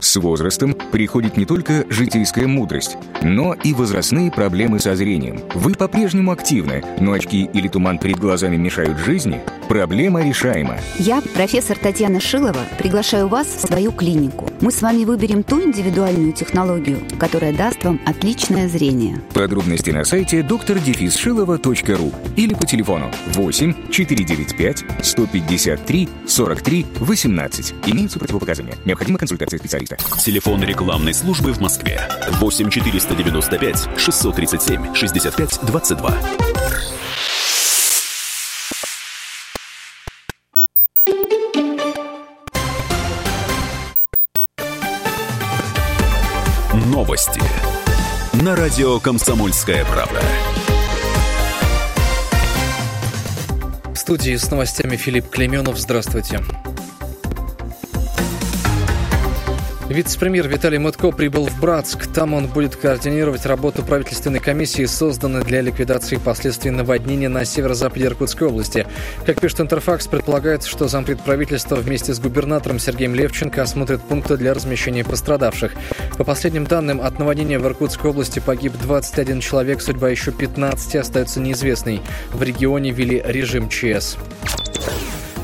[0.00, 5.40] с возрастом приходит не только житейская мудрость, но и возрастные проблемы со зрением.
[5.54, 9.40] Вы по-прежнему активны, но очки или туман перед глазами мешают жизни?
[9.68, 10.78] Проблема решаема.
[10.98, 14.50] Я, профессор Татьяна Шилова, приглашаю вас в свою клинику.
[14.60, 19.20] Мы с вами выберем ту индивидуальную технологию, которая даст вам отличное зрение.
[19.32, 27.74] Подробности на сайте доктор-шилова.ру или по телефону 8 495 153 43 18.
[27.86, 28.74] Имеются противопоказания.
[28.84, 29.89] Необходима консультация специалиста.
[29.96, 32.00] Телефон рекламной службы в Москве
[32.40, 36.14] 8 495 637 65 22.
[46.86, 47.40] Новости
[48.42, 50.20] на радио «Комсомольская правда».
[53.92, 55.78] В студии с новостями Филипп Клеменов.
[55.78, 56.40] Здравствуйте.
[59.90, 62.06] Вице-премьер Виталий Мутко прибыл в Братск.
[62.06, 68.46] Там он будет координировать работу правительственной комиссии, созданной для ликвидации последствий наводнения на северо-западе Иркутской
[68.46, 68.86] области.
[69.26, 74.54] Как пишет Интерфакс, предполагается, что зампред правительства вместе с губернатором Сергеем Левченко осмотрит пункты для
[74.54, 75.72] размещения пострадавших.
[76.16, 81.40] По последним данным, от наводнения в Иркутской области погиб 21 человек, судьба еще 15 остается
[81.40, 82.00] неизвестной.
[82.32, 84.16] В регионе ввели режим ЧС.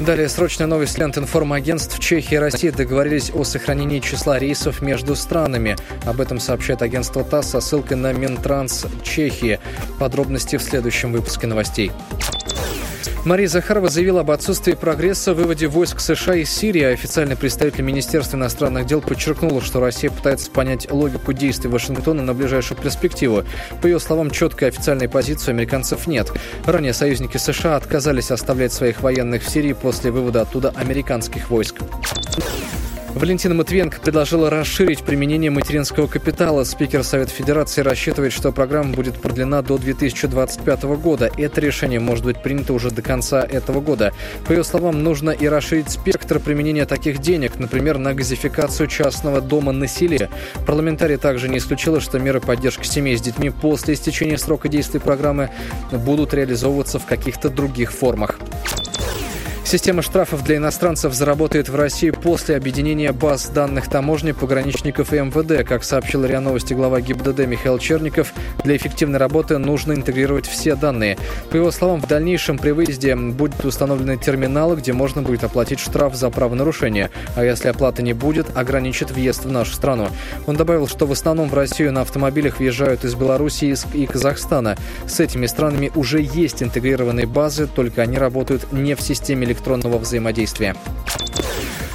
[0.00, 1.98] Далее срочная новость лент информагентств.
[1.98, 5.74] Чехия и Россия договорились о сохранении числа рейсов между странами.
[6.04, 9.58] Об этом сообщает агентство ТАСС со ссылкой на Минтранс Чехии.
[9.98, 11.92] Подробности в следующем выпуске новостей.
[13.26, 16.82] Мария Захарова заявила об отсутствии прогресса в выводе войск США из Сирии.
[16.82, 22.80] Официальный представитель Министерства иностранных дел подчеркнула, что Россия пытается понять логику действий Вашингтона на ближайшую
[22.80, 23.42] перспективу.
[23.82, 26.32] По ее словам, четкой официальной позиции американцев нет.
[26.66, 31.80] Ранее союзники США отказались оставлять своих военных в Сирии после вывода оттуда американских войск.
[33.16, 36.64] Валентина Матвиенко предложила расширить применение материнского капитала.
[36.64, 41.30] Спикер Совета Федерации рассчитывает, что программа будет продлена до 2025 года.
[41.38, 44.12] Это решение может быть принято уже до конца этого года.
[44.46, 49.72] По ее словам, нужно и расширить спектр применения таких денег, например, на газификацию частного дома
[49.72, 50.28] на селе.
[50.66, 55.48] Парламентарий также не исключила, что меры поддержки семей с детьми после истечения срока действия программы
[55.90, 58.38] будут реализовываться в каких-то других формах.
[59.66, 65.66] Система штрафов для иностранцев заработает в России после объединения баз данных таможни, пограничников и МВД.
[65.66, 71.18] Как сообщил РИА Новости глава ГИБДД Михаил Черников, для эффективной работы нужно интегрировать все данные.
[71.50, 76.14] По его словам, в дальнейшем при выезде будут установлены терминалы, где можно будет оплатить штраф
[76.14, 77.10] за правонарушение.
[77.34, 80.06] А если оплаты не будет, ограничит въезд в нашу страну.
[80.46, 84.76] Он добавил, что в основном в Россию на автомобилях въезжают из Белоруссии и Казахстана.
[85.08, 90.76] С этими странами уже есть интегрированные базы, только они работают не в системе электронного взаимодействия.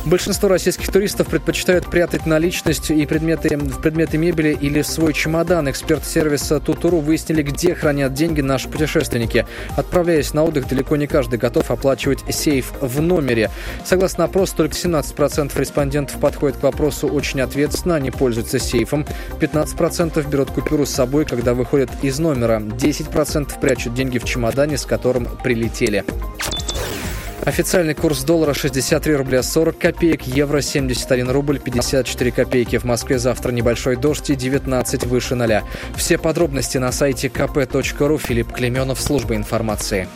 [0.03, 5.69] Большинство российских туристов предпочитают прятать наличность и предметы, в предметы мебели или в свой чемодан.
[5.69, 9.45] Эксперт сервиса Тутуру выяснили, где хранят деньги наши путешественники.
[9.77, 13.51] Отправляясь на отдых, далеко не каждый готов оплачивать сейф в номере.
[13.85, 19.05] Согласно опросу, только 17% респондентов подходят к вопросу очень ответственно, они пользуются сейфом.
[19.39, 22.59] 15% берут купюру с собой, когда выходят из номера.
[22.59, 26.03] 10% прячут деньги в чемодане, с которым прилетели.
[27.43, 32.77] Официальный курс доллара 63 рубля 40 копеек, евро 71 рубль 54 копейки.
[32.77, 35.63] В Москве завтра небольшой дождь и 19 выше ноля.
[35.95, 38.17] Все подробности на сайте kp.ru.
[38.19, 40.07] Филипп Клеменов, служба информации.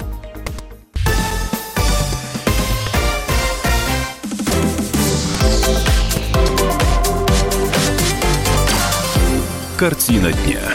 [9.79, 10.74] Картина дня.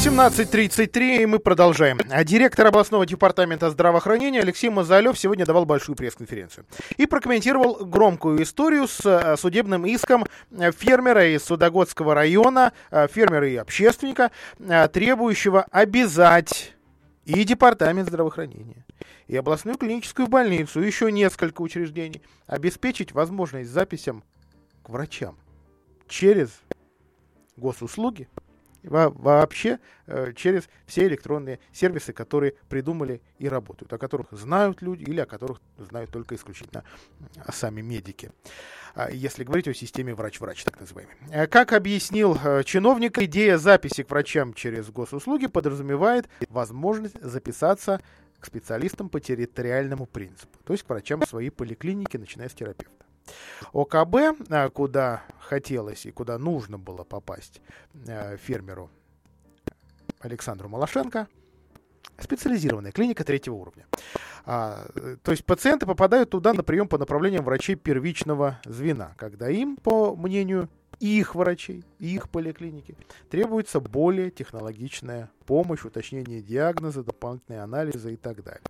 [0.00, 1.98] 18.33, и мы продолжаем.
[2.08, 6.64] А директор областного департамента здравоохранения Алексей Мазалев сегодня давал большую пресс-конференцию.
[6.96, 13.46] И прокомментировал громкую историю с э, судебным иском э, фермера из Судогодского района, э, фермера
[13.46, 16.72] и общественника, требующего обязать
[17.26, 18.86] и департамент здравоохранения,
[19.26, 24.24] и областную клиническую больницу, и еще несколько учреждений, обеспечить возможность записям
[24.82, 25.36] к врачам
[26.08, 26.48] через
[27.58, 28.28] госуслуги
[28.82, 35.04] во вообще э, через все электронные сервисы, которые придумали и работают, о которых знают люди
[35.04, 36.84] или о которых знают только исключительно
[37.52, 38.30] сами медики.
[38.94, 41.14] А, если говорить о системе врач-врач, так называемой.
[41.30, 48.00] Э, как объяснил э, чиновник, идея записи к врачам через госуслуги подразумевает возможность записаться
[48.38, 52.99] к специалистам по территориальному принципу, то есть к врачам своей поликлиники, начиная с терапевта.
[53.72, 54.16] ОКБ,
[54.48, 57.60] э, куда хотелось и куда нужно было попасть
[58.38, 58.90] фермеру
[60.20, 61.28] Александру Малашенко,
[62.18, 63.86] специализированная клиника третьего уровня.
[64.44, 64.86] А,
[65.22, 70.14] то есть пациенты попадают туда на прием по направлениям врачей первичного звена, когда им, по
[70.14, 70.68] мнению
[70.98, 72.96] их врачей, их поликлиники,
[73.30, 78.62] требуется более технологичная помощь, уточнение диагноза, дополнительные анализы и так далее.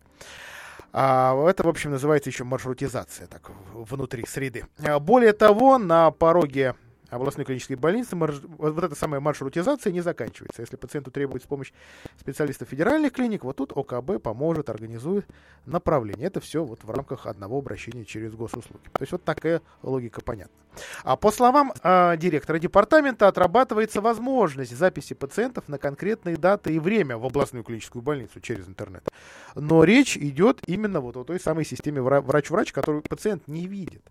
[0.93, 4.65] А это, в общем, называется еще маршрутизация так, внутри среды.
[4.79, 6.75] А, более того, на пороге
[7.11, 10.63] областной клинической больницы вот эта самая маршрутизация не заканчивается.
[10.63, 11.73] Если пациенту требуется помощь
[12.19, 15.27] специалистов федеральных клиник, вот тут ОКБ поможет, организует
[15.67, 16.29] направление.
[16.29, 18.85] Это все вот в рамках одного обращения через госуслуги.
[18.93, 20.55] То есть вот такая логика понятна.
[21.03, 27.17] А по словам э, директора департамента, отрабатывается возможность записи пациентов на конкретные даты и время
[27.19, 29.09] в областную клиническую больницу через интернет.
[29.55, 34.03] Но речь идет именно вот о той самой системе врач-врач, которую пациент не видит.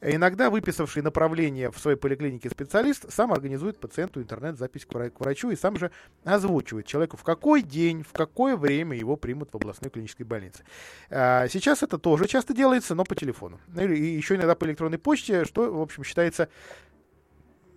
[0.00, 5.78] Иногда выписавший направление в своей поликлинике специалист сам организует пациенту интернет-запись к врачу и сам
[5.78, 5.90] же
[6.24, 10.64] озвучивает человеку, в какой день, в какое время его примут в областной клинической больнице.
[11.10, 13.60] А, сейчас это тоже часто делается, но по телефону.
[13.76, 16.48] И еще иногда по электронной почте, что, в общем, считается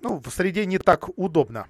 [0.04, 1.68] ну, в среде не так удобно.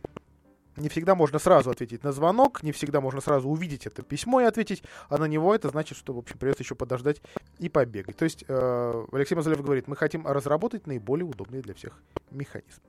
[0.75, 4.45] Не всегда можно сразу ответить на звонок, не всегда можно сразу увидеть это письмо и
[4.45, 7.21] ответить, а на него это значит, что, в общем, придется еще подождать
[7.59, 8.17] и побегать.
[8.17, 11.99] То есть э, Алексей Мазалев говорит, мы хотим разработать наиболее удобный для всех
[12.31, 12.81] механизм.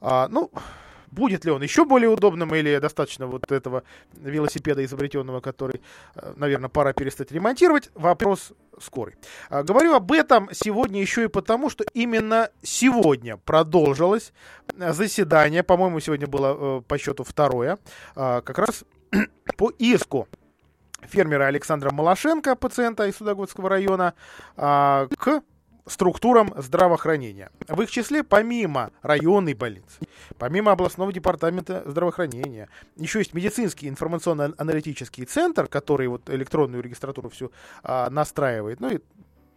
[0.00, 0.50] А, ну,
[1.10, 3.82] Будет ли он еще более удобным или достаточно вот этого
[4.12, 5.80] велосипеда изобретенного, который,
[6.14, 7.90] э, наверное, пора перестать ремонтировать?
[7.94, 9.16] Вопрос скорый.
[9.48, 14.32] А, говорю об этом сегодня еще и потому, что именно сегодня продолжилось
[14.76, 17.78] заседание, по-моему, сегодня было э, по счету второе,
[18.14, 18.84] а, как раз
[19.56, 20.28] по иску
[21.02, 24.14] фермера Александра Малашенко, пациента из Судогодского района,
[24.56, 25.42] а, к
[25.86, 27.50] структурам здравоохранения.
[27.66, 29.98] В их числе, помимо районной больницы,
[30.38, 37.50] помимо областного департамента здравоохранения, еще есть медицинский информационно-аналитический центр, который вот электронную регистратуру всю
[37.82, 39.00] а, настраивает, ну и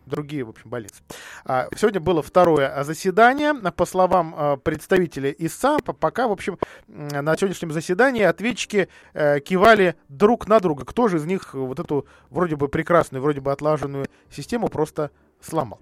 [0.05, 1.01] другие, в общем, больницы.
[1.45, 3.53] А, сегодня было второе заседание.
[3.53, 10.47] По словам а, представителей ИСА, пока, в общем, на сегодняшнем заседании ответчики э, кивали друг
[10.47, 10.85] на друга.
[10.85, 15.11] Кто же из них вот эту вроде бы прекрасную, вроде бы отлаженную систему просто
[15.43, 15.81] сломал.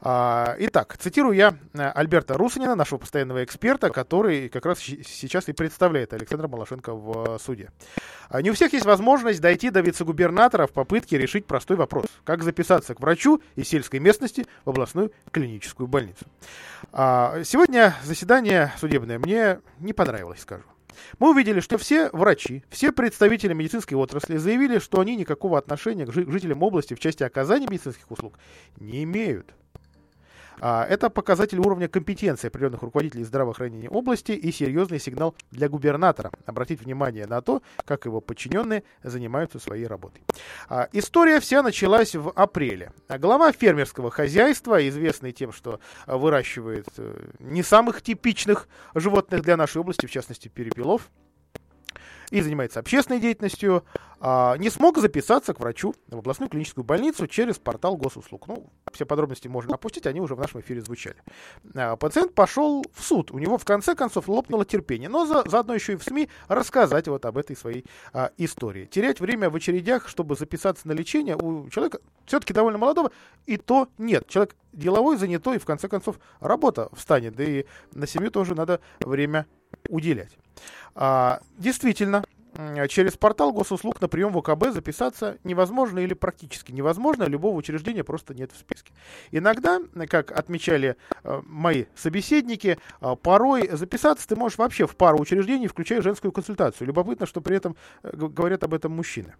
[0.00, 5.52] А, итак, цитирую я э, Альберта Русанина, нашего постоянного эксперта, который как раз сейчас и
[5.52, 7.70] представляет Александра Малашенко в суде.
[8.28, 12.06] А, не у всех есть возможность дойти до вице-губернатора в попытке решить простой вопрос.
[12.24, 16.26] Как записаться к врачу из сельской местности в областную клиническую больницу.
[16.92, 20.64] А, сегодня заседание судебное мне не понравилось, скажу.
[21.18, 26.12] Мы увидели, что все врачи, все представители медицинской отрасли заявили, что они никакого отношения к
[26.12, 28.38] жителям области в части оказания медицинских услуг
[28.78, 29.54] не имеют.
[30.60, 36.80] А, это показатель уровня компетенции определенных руководителей здравоохранения области и серьезный сигнал для губернатора обратить
[36.80, 40.22] внимание на то, как его подчиненные занимаются своей работой.
[40.68, 42.92] А, история вся началась в апреле.
[43.08, 50.06] Глава фермерского хозяйства, известный тем, что выращивает э, не самых типичных животных для нашей области,
[50.06, 51.10] в частности перепелов,
[52.30, 54.13] и занимается общественной деятельностью, а,
[54.58, 58.48] не смог записаться к врачу в областную клиническую больницу через портал госуслуг.
[58.48, 61.16] Ну, все подробности можно опустить, они уже в нашем эфире звучали.
[61.74, 65.74] А, пациент пошел в суд, у него в конце концов лопнуло терпение, но за, заодно
[65.74, 68.86] еще и в СМИ рассказать вот об этой своей а, истории.
[68.86, 73.10] Терять время в очередях, чтобы записаться на лечение у человека все-таки довольно молодого,
[73.46, 74.26] и то нет.
[74.28, 78.80] Человек деловой, занятой, и в конце концов работа встанет, да и на семью тоже надо
[79.00, 79.46] время
[79.88, 80.38] уделять.
[80.94, 82.24] А, действительно,
[82.88, 88.34] через портал госуслуг на прием в ОКБ записаться невозможно или практически невозможно, любого учреждения просто
[88.34, 88.92] нет в списке.
[89.30, 95.66] Иногда, как отмечали э, мои собеседники, э, порой записаться ты можешь вообще в пару учреждений,
[95.66, 96.86] включая женскую консультацию.
[96.86, 99.34] Любопытно, что при этом э, говорят об этом мужчины.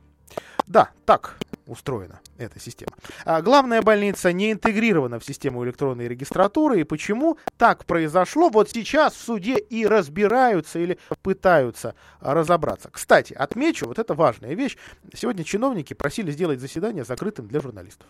[0.67, 2.93] Да, так устроена эта система.
[3.25, 6.81] А главная больница не интегрирована в систему электронной регистратуры.
[6.81, 12.91] И почему так произошло, вот сейчас в суде и разбираются или пытаются разобраться.
[12.91, 14.77] Кстати, отмечу, вот это важная вещь.
[15.15, 18.07] Сегодня чиновники просили сделать заседание закрытым для журналистов.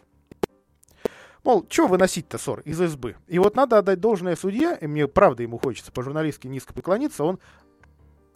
[1.44, 3.16] Мол, что выносить-то ссор из СБ?
[3.28, 7.38] И вот надо отдать должное судье, и мне правда ему хочется по-журналистски низко поклониться, он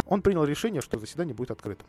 [0.08, 1.86] он принял решение, что заседание будет открытым.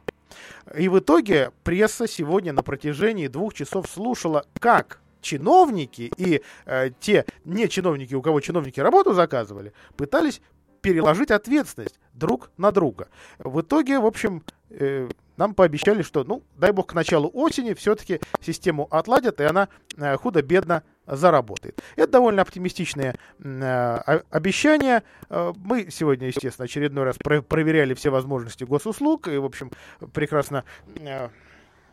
[0.78, 7.26] И в итоге пресса сегодня на протяжении двух часов слушала, как чиновники и э, те
[7.46, 10.42] не чиновники, у кого чиновники работу заказывали, пытались
[10.82, 13.08] переложить ответственность друг на друга.
[13.38, 18.20] В итоге, в общем, э, нам пообещали, что, ну, дай бог, к началу осени все-таки
[18.42, 21.82] систему отладят, и она э, худо-бедно заработает.
[21.96, 25.04] Это довольно оптимистичное э, обещание.
[25.30, 29.72] Э, мы сегодня, естественно, очередной раз про проверяли все возможности госуслуг, и, в общем,
[30.14, 30.66] прекрасно...
[31.00, 31.30] Э,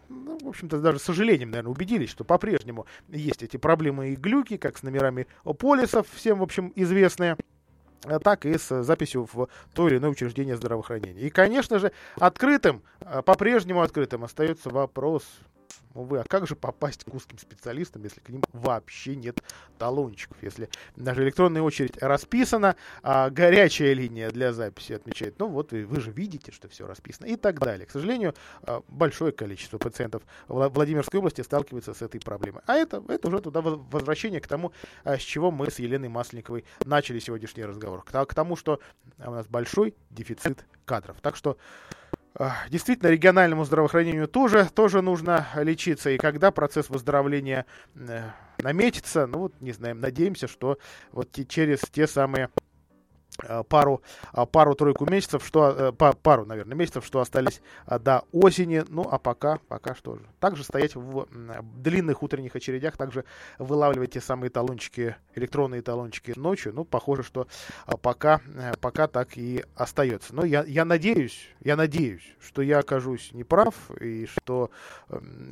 [0.08, 4.56] ну, в общем-то, даже с сожалением, наверное, убедились, что по-прежнему есть эти проблемы и глюки,
[4.56, 5.26] как с номерами
[5.58, 7.36] полисов, всем, в общем, известные
[8.22, 11.20] так и с записью в то или иное учреждение здравоохранения.
[11.20, 12.82] И, конечно же, открытым,
[13.24, 15.24] по-прежнему открытым остается вопрос
[15.94, 19.42] Увы, а как же попасть к узким специалистам, если к ним вообще нет
[19.78, 20.36] талончиков?
[20.42, 26.10] Если даже электронная очередь расписана, а горячая линия для записи отмечает, ну вот вы же
[26.10, 27.86] видите, что все расписано и так далее.
[27.86, 32.62] К сожалению, а, большое количество пациентов в Владимирской области сталкивается с этой проблемой.
[32.66, 36.66] А это, это уже туда возвращение к тому, а, с чего мы с Еленой Масленниковой
[36.84, 38.04] начали сегодняшний разговор.
[38.04, 38.80] К тому, что
[39.18, 41.16] у нас большой дефицит кадров.
[41.22, 41.56] Так что
[42.70, 46.10] Действительно, региональному здравоохранению тоже, тоже нужно лечиться.
[46.10, 47.64] И когда процесс выздоровления
[47.94, 50.78] э, наметится, ну вот, не знаем, надеемся, что
[51.12, 52.50] вот через те самые
[53.68, 58.84] пару, а, пару-тройку месяцев, что, э, пару, наверное, месяцев, что остались а, до осени.
[58.88, 60.22] Ну, а пока, пока что же.
[60.40, 61.26] Также стоять в
[61.62, 63.24] длинных утренних очередях, также
[63.58, 66.72] вылавливать те самые талончики, электронные талончики ночью.
[66.74, 67.46] Ну, похоже, что
[67.86, 70.34] а, пока, э, пока так и остается.
[70.34, 74.70] Но я, я надеюсь, я надеюсь, что я окажусь неправ, и что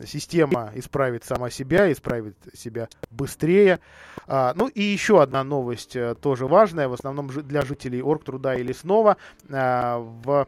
[0.06, 3.80] система исправит сама себя, исправит себя быстрее.
[4.26, 9.16] Ну, и еще одна новость тоже важная, в основном для жителей жителей Оргтруда и Лесного
[9.50, 10.46] а, в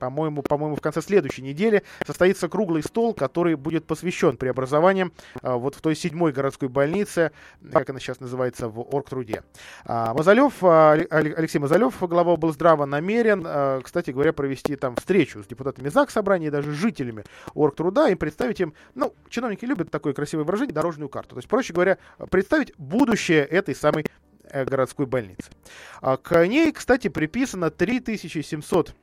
[0.00, 5.12] по-моему, по-моему, в конце следующей недели состоится круглый стол, который будет посвящен преобразованиям
[5.42, 7.32] а, вот в той седьмой городской больнице,
[7.70, 9.42] как она сейчас называется, в Оргтруде.
[9.84, 15.46] А, Мазалев, а, Алексей Мазалев, глава облздрава, намерен, а, кстати говоря, провести там встречу с
[15.46, 17.24] депутатами ЗАГС собрания и даже жителями
[17.54, 21.34] Оргтруда и представить им, ну, чиновники любят такое красивое выражение, дорожную карту.
[21.34, 21.98] То есть, проще говоря,
[22.30, 24.06] представить будущее этой самой
[24.52, 25.50] городской больницы.
[26.00, 28.94] А к ней, кстати, приписано 3700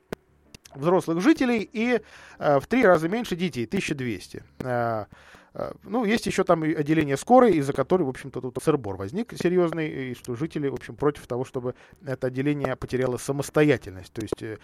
[0.75, 2.01] взрослых жителей и
[2.39, 4.43] э, в три раза меньше детей, 1200.
[4.59, 5.05] Э,
[5.53, 10.11] э, ну, есть еще там отделение скорой, из-за которой, в общем-то, тут сырбор возник серьезный,
[10.11, 11.75] и что жители, в общем, против того, чтобы
[12.05, 14.13] это отделение потеряло самостоятельность.
[14.13, 14.57] То есть э,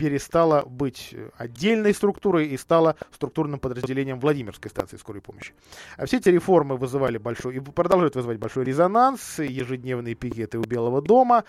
[0.00, 5.52] перестала быть отдельной структурой и стала структурным подразделением Владимирской станции скорой помощи.
[5.98, 11.02] А все эти реформы вызывали большой и продолжают вызывать большой резонанс, ежедневные пикеты у Белого
[11.02, 11.44] дома.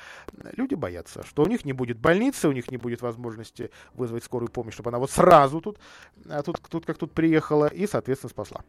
[0.58, 4.52] Люди боятся, что у них не будет больницы, у них не будет возможности вызвать скорую
[4.52, 5.80] помощь, чтобы она вот сразу тут,
[6.28, 8.66] а тут, тут как тут приехала и, соответственно, спасла.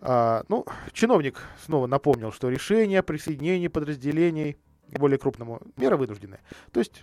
[0.00, 4.56] А, ну, чиновник снова напомнил, что решение о присоединении подразделений
[4.98, 6.40] более крупному мера вынужденная.
[6.72, 7.00] То есть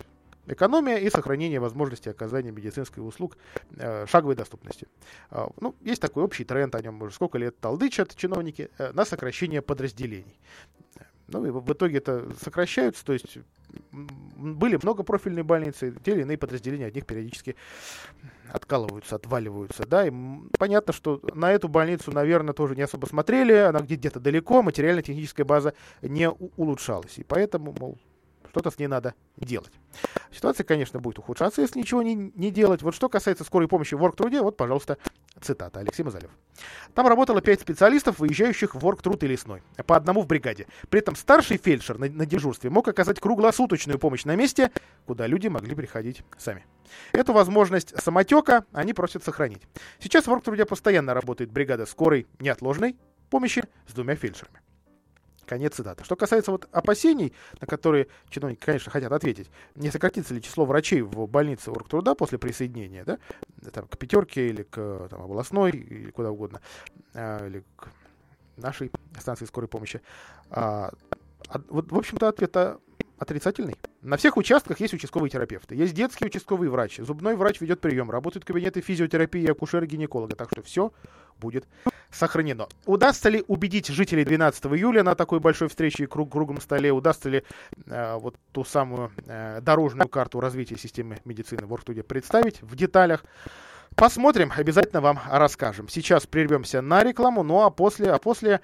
[0.48, 3.38] Экономия и сохранение возможности оказания медицинских услуг
[3.76, 4.88] э, шаговой доступности.
[5.30, 9.04] Э, ну, есть такой общий тренд, о нем уже сколько лет толдычат чиновники, э, на
[9.04, 10.39] сокращение подразделений.
[11.28, 13.38] Ну и в итоге это сокращаются, то есть
[13.91, 17.58] были многопрофильные больницы, те или иные подразделения от них периодически
[18.50, 20.12] откалываются, отваливаются, да, и
[20.58, 25.74] понятно, что на эту больницу, наверное, тоже не особо смотрели, она где-то далеко, материально-техническая база
[26.02, 27.98] не улучшалась, и поэтому, мол,
[28.58, 29.72] что-то с ней надо делать.
[30.32, 32.82] Ситуация, конечно, будет ухудшаться, если ничего не, не делать.
[32.82, 34.97] Вот что касается скорой помощи в Оргтруде, вот, пожалуйста,
[35.39, 36.32] цитата Алексей Мазалев.
[36.95, 40.66] Там работало пять специалистов, выезжающих в Оргтруд и Лесной, по одному в бригаде.
[40.89, 44.72] При этом старший фельдшер на, на дежурстве мог оказать круглосуточную помощь на месте,
[45.05, 46.66] куда люди могли приходить сами.
[47.12, 49.62] Эту возможность самотека они просят сохранить.
[49.99, 52.95] Сейчас в Оргтруде постоянно работает бригада скорой неотложной
[53.30, 54.62] помощи с двумя фельдшерами.
[55.48, 56.04] Конец цитаты.
[56.04, 61.02] Что касается вот опасений, на которые чиновники, конечно, хотят ответить, не сократится ли число врачей
[61.02, 63.18] в больнице оргтруда после присоединения да,
[63.72, 66.60] там, к пятерке или к там, областной, или куда угодно,
[67.14, 67.88] а, или к
[68.58, 70.02] нашей станции скорой помощи.
[70.50, 70.91] А,
[71.70, 72.56] вот, в общем-то, ответ
[73.18, 73.78] отрицательный.
[74.02, 75.76] На всех участках есть участковые терапевты.
[75.76, 76.98] Есть детский участковый врач.
[76.98, 78.12] Зубной врач ведет прием.
[78.12, 80.36] Работают кабинеты физиотерапии и акушера-гинеколога.
[80.36, 80.91] Так что все
[81.39, 81.66] будет
[82.18, 82.68] сохранено.
[82.86, 86.91] Удастся ли убедить жителей 12 июля на такой большой встрече и круг, круглом столе?
[86.91, 87.43] Удастся ли
[87.86, 93.24] э, вот ту самую э, дорожную карту развития системы медицины в Оргтуде представить в деталях?
[93.95, 95.88] Посмотрим, обязательно вам расскажем.
[95.88, 98.61] Сейчас прервемся на рекламу, ну а после, а после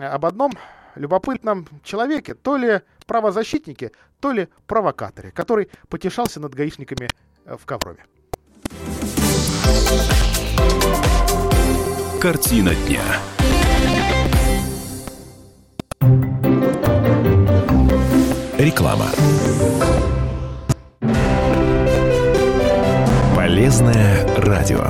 [0.00, 0.52] об одном
[0.94, 7.08] любопытном человеке, то ли правозащитнике, то ли провокаторе, который потешался над гаишниками
[7.44, 8.04] э, в Коврове.
[12.20, 13.02] Картина дня.
[18.58, 19.06] Реклама.
[23.34, 24.86] Полезное радио.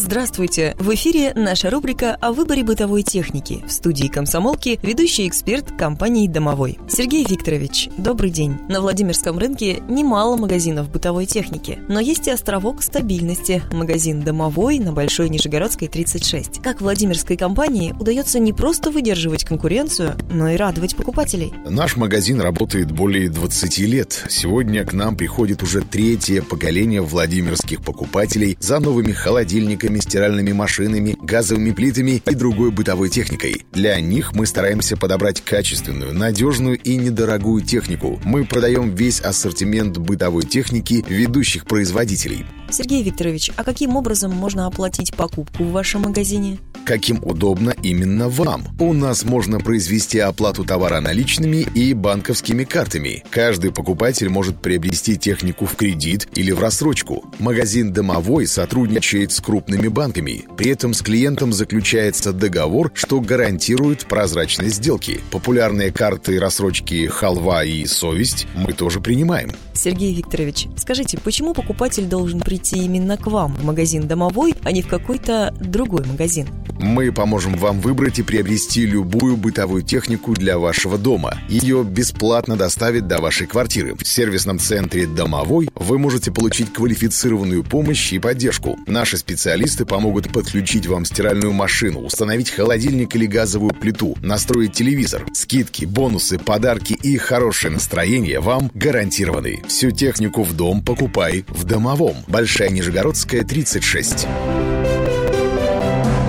[0.00, 0.76] Здравствуйте!
[0.78, 3.64] В эфире наша рубрика о выборе бытовой техники.
[3.66, 6.78] В студии комсомолки ведущий эксперт компании «Домовой».
[6.88, 8.58] Сергей Викторович, добрый день.
[8.68, 14.92] На Владимирском рынке немало магазинов бытовой техники, но есть и островок стабильности– магазин «Домовой» на
[14.92, 16.62] Большой Нижегородской 36.
[16.62, 21.52] Как Владимирской компании удается не просто выдерживать конкуренцию, но и радовать покупателей?
[21.68, 24.26] Наш магазин работает более 20 лет.
[24.28, 31.70] Сегодня к нам приходит уже третье поколение владимирских покупателей за новыми холодильниками, стиральными машинами, газовыми
[31.70, 33.64] плитами и другой бытовой техникой.
[33.72, 38.20] Для них мы стараемся подобрать качественную, надежную и недорогую технику.
[38.24, 42.44] Мы продаем весь ассортимент бытовой техники ведущих производителей.
[42.70, 46.58] Сергей Викторович, а каким образом можно оплатить покупку в вашем магазине?
[46.84, 48.64] Каким удобно именно вам.
[48.78, 53.24] У нас можно произвести оплату товара наличными и банковскими картами.
[53.30, 57.24] Каждый покупатель может приобрести технику в кредит или в рассрочку.
[57.38, 60.46] Магазин «Домовой» сотрудничает с крупными банками.
[60.56, 65.20] При этом с клиентом заключается договор, что гарантирует прозрачность сделки.
[65.30, 69.50] Популярные карты рассрочки «Халва» и «Совесть» мы тоже принимаем.
[69.74, 74.82] Сергей Викторович, скажите, почему покупатель должен прийти именно к вам в магазин «Домовой», а не
[74.82, 76.48] в какой-то другой магазин?
[76.80, 81.38] Мы поможем вам выбрать и приобрести любую бытовую технику для вашего дома.
[81.48, 83.94] Ее бесплатно доставят до вашей квартиры.
[83.94, 88.78] В сервисном центре «Домовой» вы можете получить квалифицированную помощь и поддержку.
[88.86, 95.26] Наши специалисты помогут подключить вам стиральную машину, установить холодильник или газовую плиту, настроить телевизор.
[95.32, 99.62] Скидки, бонусы, подарки и хорошее настроение вам гарантированы.
[99.68, 102.16] Всю технику в дом покупай в «Домовом».
[102.28, 104.26] Большая Нижегородская, 36.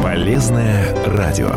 [0.03, 1.55] Полезное радио.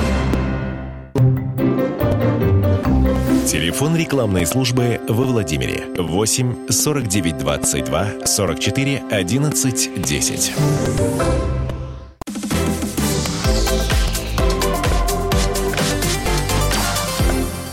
[3.47, 11.62] Телефон рекламной службы во Владимире 8 49 22 44 11 10.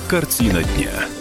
[0.09, 1.18] Картина дня.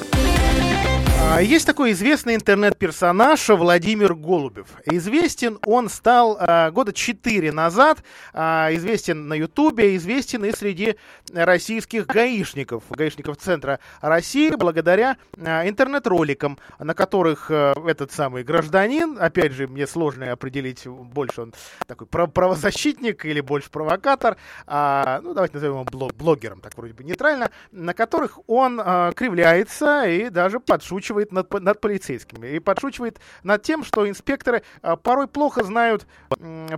[1.30, 4.68] А, есть такой известный интернет-персонаж Владимир Голубев.
[4.86, 8.02] Известен он стал а, года четыре назад,
[8.32, 10.96] а, известен на Ютубе, известен и среди
[11.32, 19.86] российских гаишников, гаишников Центра России, благодаря интернет-роликам, на которых этот самый гражданин, опять же, мне
[19.86, 21.54] сложно определить, больше он
[21.86, 27.92] такой правозащитник или больше провокатор, ну, давайте назовем его блогером, так вроде бы нейтрально, на
[27.92, 28.78] которых он
[29.14, 35.28] кривляется и даже подшучивает над, над полицейскими и подшучивает над тем, что инспекторы а, порой
[35.28, 36.06] плохо знают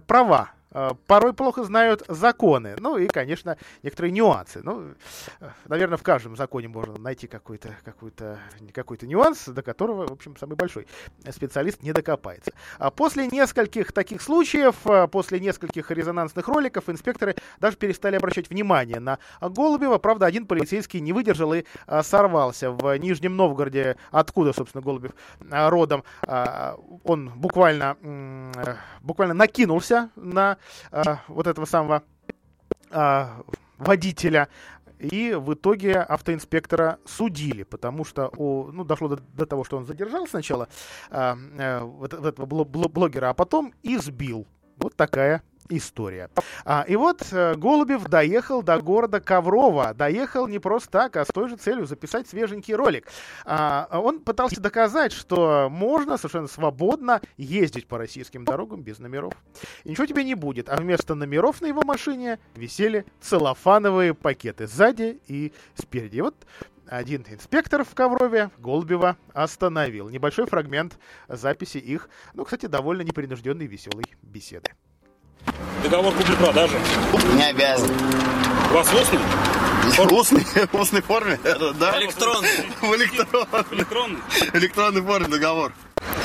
[0.07, 0.53] права
[1.07, 2.77] порой плохо знают законы.
[2.79, 4.61] Ну и, конечно, некоторые нюансы.
[4.63, 4.95] Ну,
[5.41, 8.13] э, наверное, в каждом законе можно найти какой-то какой
[8.73, 10.87] какой нюанс, до которого, в общем, самый большой
[11.31, 12.53] специалист не докопается.
[12.79, 19.01] А после нескольких таких случаев, э, после нескольких резонансных роликов, инспекторы даже перестали обращать внимание
[19.01, 19.99] на Голубева.
[19.99, 21.65] Правда, один полицейский не выдержал и
[22.03, 25.13] сорвался в Нижнем Новгороде, откуда, собственно, Голубев
[25.51, 26.05] родом.
[27.05, 27.97] Он буквально,
[29.03, 30.60] буквально накинулся на э,
[31.29, 32.03] вот этого самого
[32.91, 33.27] э,
[33.79, 34.49] водителя.
[34.99, 39.87] И в итоге автоинспектора судили, потому что у, ну, дошло до, до того, что он
[39.87, 40.69] задержал сначала
[41.11, 44.47] э, э, этого блогера, а потом избил.
[44.77, 46.29] Вот такая история.
[46.65, 49.95] А, и вот э, Голубев доехал до города Коврова.
[49.95, 53.07] Доехал не просто так, а с той же целью записать свеженький ролик.
[53.45, 59.33] А, он пытался доказать, что можно совершенно свободно ездить по российским дорогам без номеров.
[59.85, 60.69] И ничего тебе не будет.
[60.69, 66.19] А вместо номеров на его машине висели целлофановые пакеты сзади и спереди.
[66.19, 66.35] И вот
[66.91, 70.09] один инспектор в Коврове Голубева остановил.
[70.09, 70.99] Небольшой фрагмент
[71.29, 74.73] записи их, ну, кстати, довольно непринужденной веселой беседы.
[75.83, 76.77] Договор купли-продажи.
[77.35, 77.91] Не обязан.
[78.71, 79.19] У вас устный?
[79.97, 81.39] В устной, в устной форме?
[81.43, 81.99] Да.
[81.99, 82.49] Электронный.
[82.81, 83.65] В электронной.
[83.73, 84.21] Электронный?
[84.53, 85.73] Электронной форме договор.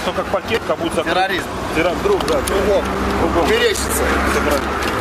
[0.03, 1.03] Что как пакет, как будто...
[1.03, 1.45] Террорист.
[1.76, 2.03] Террорист.
[2.03, 2.41] Друг, да.
[2.41, 2.86] Кругом.
[3.22, 3.49] Кругом.
[3.49, 4.03] Мерещится.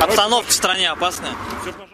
[0.01, 1.33] Обстановка в стране опасная.
[1.63, 1.94] Все, пожалуйста.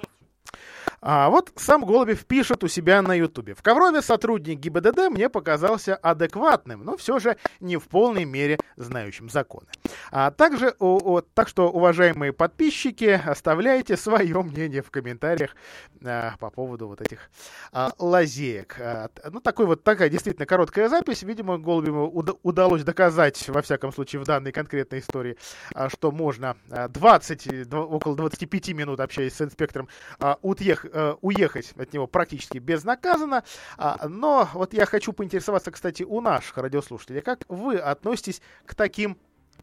[1.02, 3.54] А вот сам Голубев пишет у себя на Ютубе.
[3.54, 9.30] В Коврове сотрудник ГИБДД мне показался адекватным, но все же не в полной мере знающим
[9.30, 9.66] законы.
[10.10, 15.56] А также, о, о, так что, уважаемые подписчики, оставляйте свое мнение в комментариях
[16.04, 17.30] а, по поводу вот этих
[17.72, 18.76] а, лазеек.
[18.78, 21.22] А, ну, такой вот такая действительно короткая запись.
[21.22, 25.38] Видимо, Голубеву уда- удалось доказать, во всяком случае, в данной конкретной истории,
[25.74, 29.88] а, что можно 20, около 25 минут, общаясь с инспектором,
[30.18, 33.44] а, утех, а, уехать от него практически безнаказанно.
[33.76, 39.18] А, но вот я хочу поинтересоваться, кстати, у наших радиослушателей, как вы относитесь к таким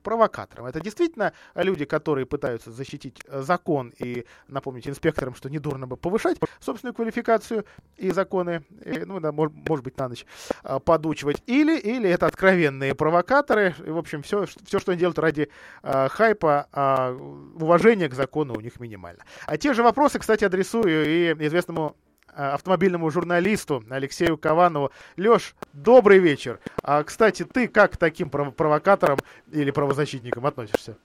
[0.08, 0.68] провокаторам.
[0.68, 6.38] Это действительно люди, которые пытаются защитить э, закон и напомнить инспекторам, что недурно бы повышать
[6.62, 7.66] собственную квалификацию
[7.98, 10.26] и законы, и, ну, да, может, может быть, на ночь
[10.64, 11.44] а, подучивать.
[11.46, 13.76] Или, или это откровенные провокаторы.
[13.86, 15.50] И, в общем, все, все что они делают ради
[15.84, 17.12] а, хайпа, а,
[17.60, 19.26] уважения к закону у них минимально.
[19.46, 22.07] А те же вопросы, кстати, адресую и известному Э,
[22.38, 24.92] автомобильному журналисту Алексею Каванову.
[25.18, 26.60] Леш, добрый вечер.
[26.84, 29.18] А, кстати, ты как к таким провокаторам
[29.52, 30.98] или правозащитникам относишься?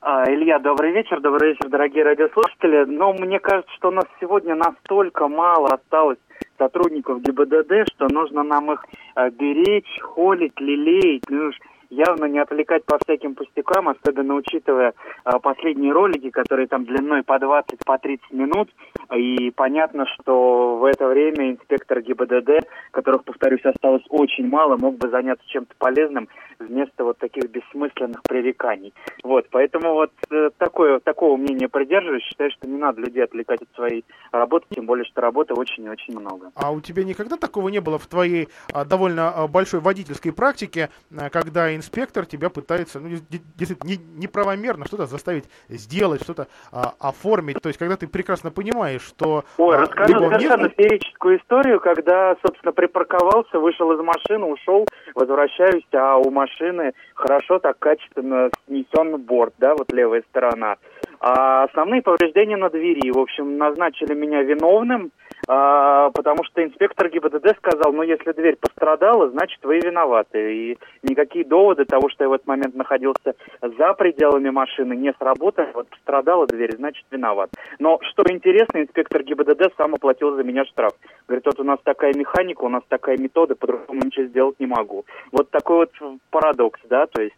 [0.00, 2.84] А, Илья, добрый вечер, добрый вечер, дорогие радиослушатели.
[2.84, 6.18] Но мне кажется, что у нас сегодня настолько мало осталось
[6.58, 8.84] сотрудников ГИБДД, что нужно нам их
[9.16, 11.22] э, беречь, холить, лелеять.
[11.28, 11.50] Ну,
[11.94, 17.38] явно не отвлекать по всяким пустякам, особенно учитывая а, последние ролики, которые там длиной по
[17.38, 18.70] 20, по 30 минут.
[19.14, 25.08] И понятно, что в это время инспектор ГИБДД, которых, повторюсь, осталось очень мало, мог бы
[25.08, 26.28] заняться чем-то полезным
[26.58, 28.92] вместо вот таких бессмысленных пререканий.
[29.22, 32.22] Вот, поэтому вот э, такое, такого мнения придерживаюсь.
[32.24, 35.88] Считаю, что не надо людей отвлекать от своей работы, тем более, что работы очень и
[35.88, 36.50] очень много.
[36.54, 40.90] А у тебя никогда такого не было в твоей а, довольно а, большой водительской практике,
[41.32, 43.08] когда инспектор тебя пытается, ну,
[43.56, 47.60] действительно, не, неправомерно что-то заставить сделать, что-то а, оформить.
[47.62, 49.44] То есть, когда ты прекрасно понимаешь, что...
[49.58, 56.16] Ой, а, расскажу совершенно феерическую историю, когда, собственно, припарковался, вышел из машины, ушел, возвращаюсь, а
[56.16, 60.76] у машины хорошо так качественно снесен борт, да, вот левая сторона.
[61.20, 63.10] А основные повреждения на двери.
[63.10, 65.10] В общем, назначили меня виновным,
[65.48, 70.54] а, потому что инспектор ГИБДД сказал, ну, если дверь пострадала, значит, вы виноваты.
[70.54, 75.70] И никакие доводы того, что я в этот момент находился за пределами машины, не сработали.
[75.74, 77.50] Вот пострадала дверь, значит, виноват.
[77.78, 80.92] Но, что интересно, инспектор ГИБДД сам оплатил за меня штраф.
[81.26, 85.04] Говорит, вот у нас такая механика, у нас такая метода, по-другому ничего сделать не могу.
[85.32, 87.34] Вот такой вот парадокс, да, то есть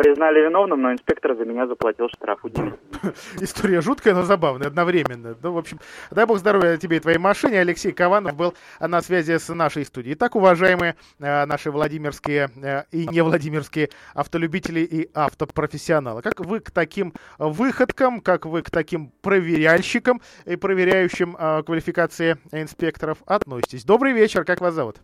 [0.00, 2.40] признали виновным, но инспектор за меня заплатил штраф.
[3.40, 5.36] История жуткая, но забавная одновременно.
[5.42, 5.78] Ну, в общем,
[6.10, 7.60] дай бог здоровья тебе и твоей машине.
[7.60, 10.14] Алексей Кованов был на связи с нашей студией.
[10.14, 16.70] Итак, уважаемые э, наши владимирские э, и не владимирские автолюбители и автопрофессионалы, как вы к
[16.70, 23.84] таким выходкам, как вы к таким проверяльщикам и проверяющим э, квалификации инспекторов относитесь?
[23.84, 24.96] Добрый вечер, как вас зовут?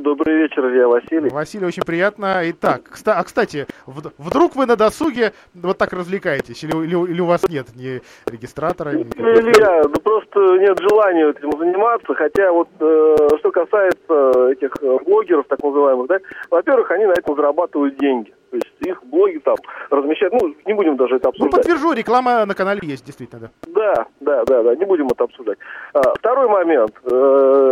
[0.00, 1.30] Добрый вечер, я Василий.
[1.30, 2.40] Василий, очень приятно.
[2.50, 7.48] Итак, а кстати, вдруг вы на досуге вот так развлекаетесь, или, или, или у вас
[7.48, 8.92] нет ни регистратора?
[8.92, 14.72] Ни Илья, ну просто нет желания этим заниматься, хотя вот э, что касается этих
[15.04, 16.18] блогеров, так называемых, да,
[16.50, 18.32] во-первых, они на этом зарабатывают деньги.
[18.50, 19.56] То есть их блоги там
[19.90, 21.52] размещают, ну, не будем даже это ну, обсуждать.
[21.52, 23.50] Ну, подтвержу, реклама на канале есть, действительно, да.
[23.66, 25.58] Да, да, да, да, не будем это обсуждать.
[25.94, 26.92] А, второй момент.
[27.10, 27.70] Э,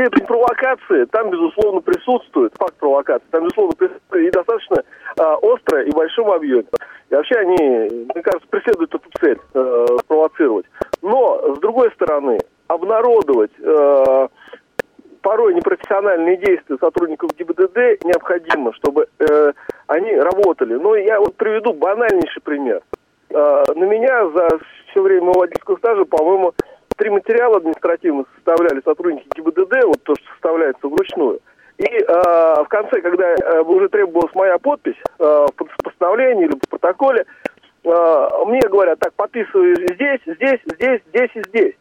[0.00, 5.90] степень провокации там, безусловно, присутствует, факт провокации, там, безусловно, присутствует и достаточно э, острая и
[5.90, 6.64] в большом объеме.
[7.10, 7.56] И вообще они,
[8.12, 10.66] мне кажется, преследуют эту цель э, провоцировать.
[11.02, 12.38] Но, с другой стороны,
[12.68, 14.28] обнародовать э,
[15.22, 19.52] порой непрофессиональные действия сотрудников ГИБДД необходимо, чтобы э,
[19.86, 20.74] они работали.
[20.74, 22.80] Но я вот приведу банальнейший пример.
[23.30, 24.48] Э, на меня за
[24.90, 26.54] все время водительского стажа, по-моему,
[27.00, 31.40] три материала административно составляли сотрудники ГИБДД, вот то, что составляется вручную.
[31.78, 36.68] И э, в конце, когда э, уже требовалась моя подпись э, в постановлении или в
[36.68, 37.24] протоколе,
[37.84, 41.74] э, мне говорят, так, подписывай здесь, здесь, здесь, здесь и здесь.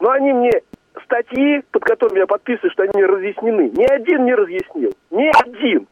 [0.00, 0.50] Но они мне
[1.04, 4.92] статьи, под которыми я подписываю, что они не разъяснены, ни один не разъяснил.
[5.12, 5.86] Ни один.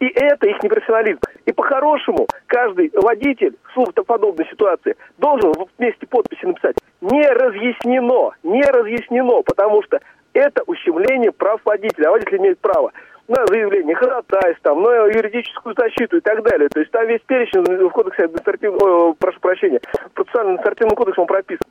[0.00, 1.20] И это их непрофессионализм.
[1.46, 9.42] И по-хорошему каждый водитель в подобной ситуации должен вместе подписи написать «не разъяснено», «не разъяснено»,
[9.42, 10.00] потому что
[10.32, 12.08] это ущемление прав водителя.
[12.08, 12.92] А водитель имеет право
[13.28, 16.68] на заявление ходатайств, на юридическую защиту и так далее.
[16.68, 19.80] То есть там весь перечень в кодексе административного, прошу прощения,
[20.12, 21.66] процессуальным административным кодексом прописан.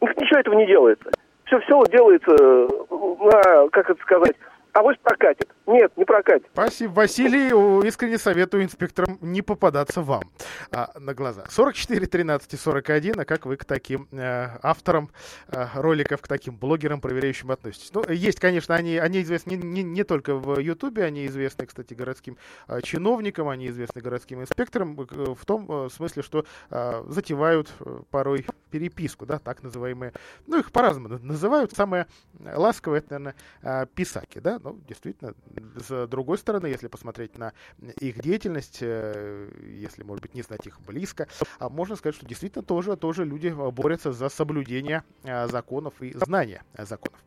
[0.00, 1.10] Ничего этого не делается.
[1.44, 4.36] Все, все делается на, как это сказать,
[4.78, 5.48] а вот прокатит.
[5.66, 6.46] Нет, не прокатит.
[6.52, 7.48] Спасибо, Василий.
[7.84, 10.22] Искренне советую инспекторам не попадаться вам
[10.70, 11.46] а, на глаза.
[11.50, 13.18] 44, 13 и 41.
[13.18, 15.10] А как вы к таким э, авторам
[15.48, 17.90] э, роликов, к таким блогерам, проверяющим относитесь?
[17.92, 21.92] Ну, есть, конечно, они, они известны не, не, не только в Ютубе, они известны, кстати,
[21.94, 22.36] городским
[22.68, 28.02] э, чиновникам, они известны городским инспекторам э, в том э, смысле, что э, затевают э,
[28.12, 30.12] порой переписку, да, так называемые.
[30.46, 31.72] Ну, их по-разному называют.
[31.72, 32.06] Самое
[32.38, 35.34] ласковое, это, наверное, э, писаки, да, ну, действительно,
[35.76, 37.52] с другой стороны, если посмотреть на
[38.00, 42.64] их деятельность, э, если, может быть, не знать их близко, а можно сказать, что действительно
[42.64, 47.18] тоже, тоже люди борются за соблюдение э, законов и знание законов.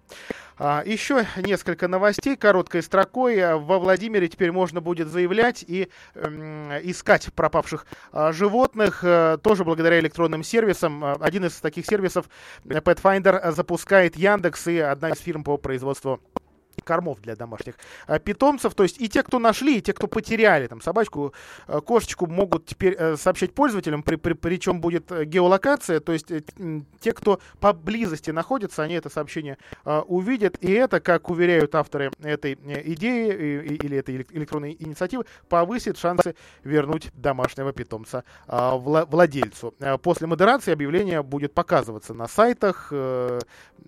[0.64, 3.56] А, еще несколько новостей короткой строкой.
[3.58, 10.00] Во Владимире теперь можно будет заявлять и э, искать пропавших э, животных, э, тоже благодаря
[10.00, 11.04] электронным сервисам.
[11.04, 12.30] Один из таких сервисов,
[12.64, 16.22] Petfinder, запускает Яндекс и одна из фирм по производству
[16.84, 17.76] кормов для домашних
[18.08, 18.74] э, питомцев.
[18.74, 21.34] То есть и те, кто нашли, и те, кто потеряли там собачку,
[21.68, 26.00] э, кошечку, могут теперь э, сообщать пользователям, при, при, причем будет геолокация.
[26.00, 26.32] То есть
[27.00, 30.58] те, кто поблизости находится, они это сообщение увидят.
[30.62, 37.74] И это, как уверяют авторы этой идеи или этой электронной инициативы, повысит шансы вернуть домашнего
[37.74, 39.74] питомца владельцу.
[40.02, 42.92] После модерации объявление будет показываться на сайтах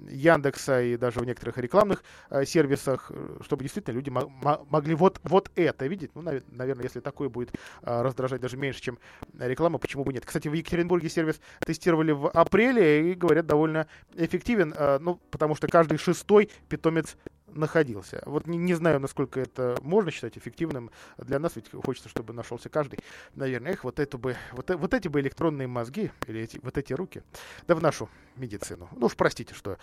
[0.10, 2.04] Яндекса и даже в некоторых рекламных
[2.46, 6.12] сервисах сервисах, э, чтобы действительно люди могли вот, вот это видеть.
[6.16, 9.00] Ну, наверное, если такое будет а, раздражать даже меньше, чем
[9.40, 10.26] реклама, почему бы нет.
[10.26, 15.68] Кстати, в Екатеринбурге сервис тестировали в апреле и, говорят, довольно эффективен, а, ну, потому что
[15.68, 17.16] каждый шестой питомец
[17.48, 18.24] находился.
[18.26, 22.70] Вот не, не знаю, насколько это можно считать эффективным для нас, ведь хочется, чтобы нашелся
[22.70, 23.00] каждый.
[23.36, 26.94] Наверное, их вот, это бы, вот, вот эти бы электронные мозги, или эти, вот эти
[26.94, 27.22] руки,
[27.68, 28.90] да в нашу медицину.
[28.96, 29.78] Ну уж простите, что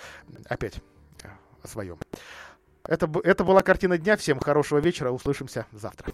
[0.48, 0.80] опять
[1.62, 1.98] о своем.
[2.90, 4.16] Это, это была картина дня.
[4.16, 5.10] Всем хорошего вечера.
[5.12, 6.12] Услышимся завтра.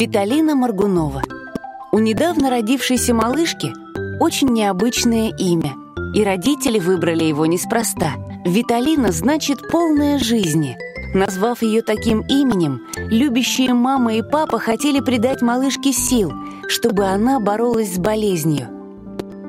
[0.00, 1.20] Виталина Маргунова.
[1.92, 3.70] У недавно родившейся малышки
[4.18, 5.74] очень необычное имя,
[6.14, 8.14] и родители выбрали его неспроста.
[8.46, 10.78] Виталина значит «полная жизни».
[11.12, 16.32] Назвав ее таким именем, любящие мама и папа хотели придать малышке сил,
[16.66, 18.68] чтобы она боролась с болезнью.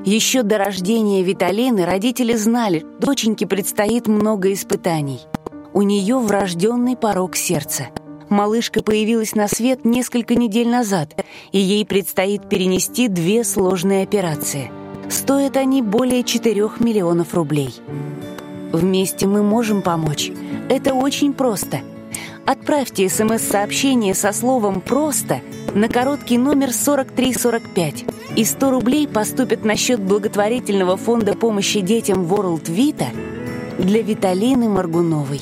[0.04, 5.22] Еще до рождения Виталины родители знали, доченьке предстоит много испытаний.
[5.72, 7.88] У нее врожденный порог сердца.
[8.32, 11.14] Малышка появилась на свет несколько недель назад,
[11.52, 14.72] и ей предстоит перенести две сложные операции.
[15.10, 17.76] Стоят они более 4 миллионов рублей.
[18.72, 20.32] Вместе мы можем помочь.
[20.70, 21.82] Это очень просто.
[22.46, 25.42] Отправьте СМС-сообщение со словом «просто»
[25.76, 28.06] на короткий номер 4345,
[28.38, 33.08] и 100 рублей поступят на счет благотворительного фонда помощи детям World Vita
[33.78, 35.42] для Виталины Маргуновой.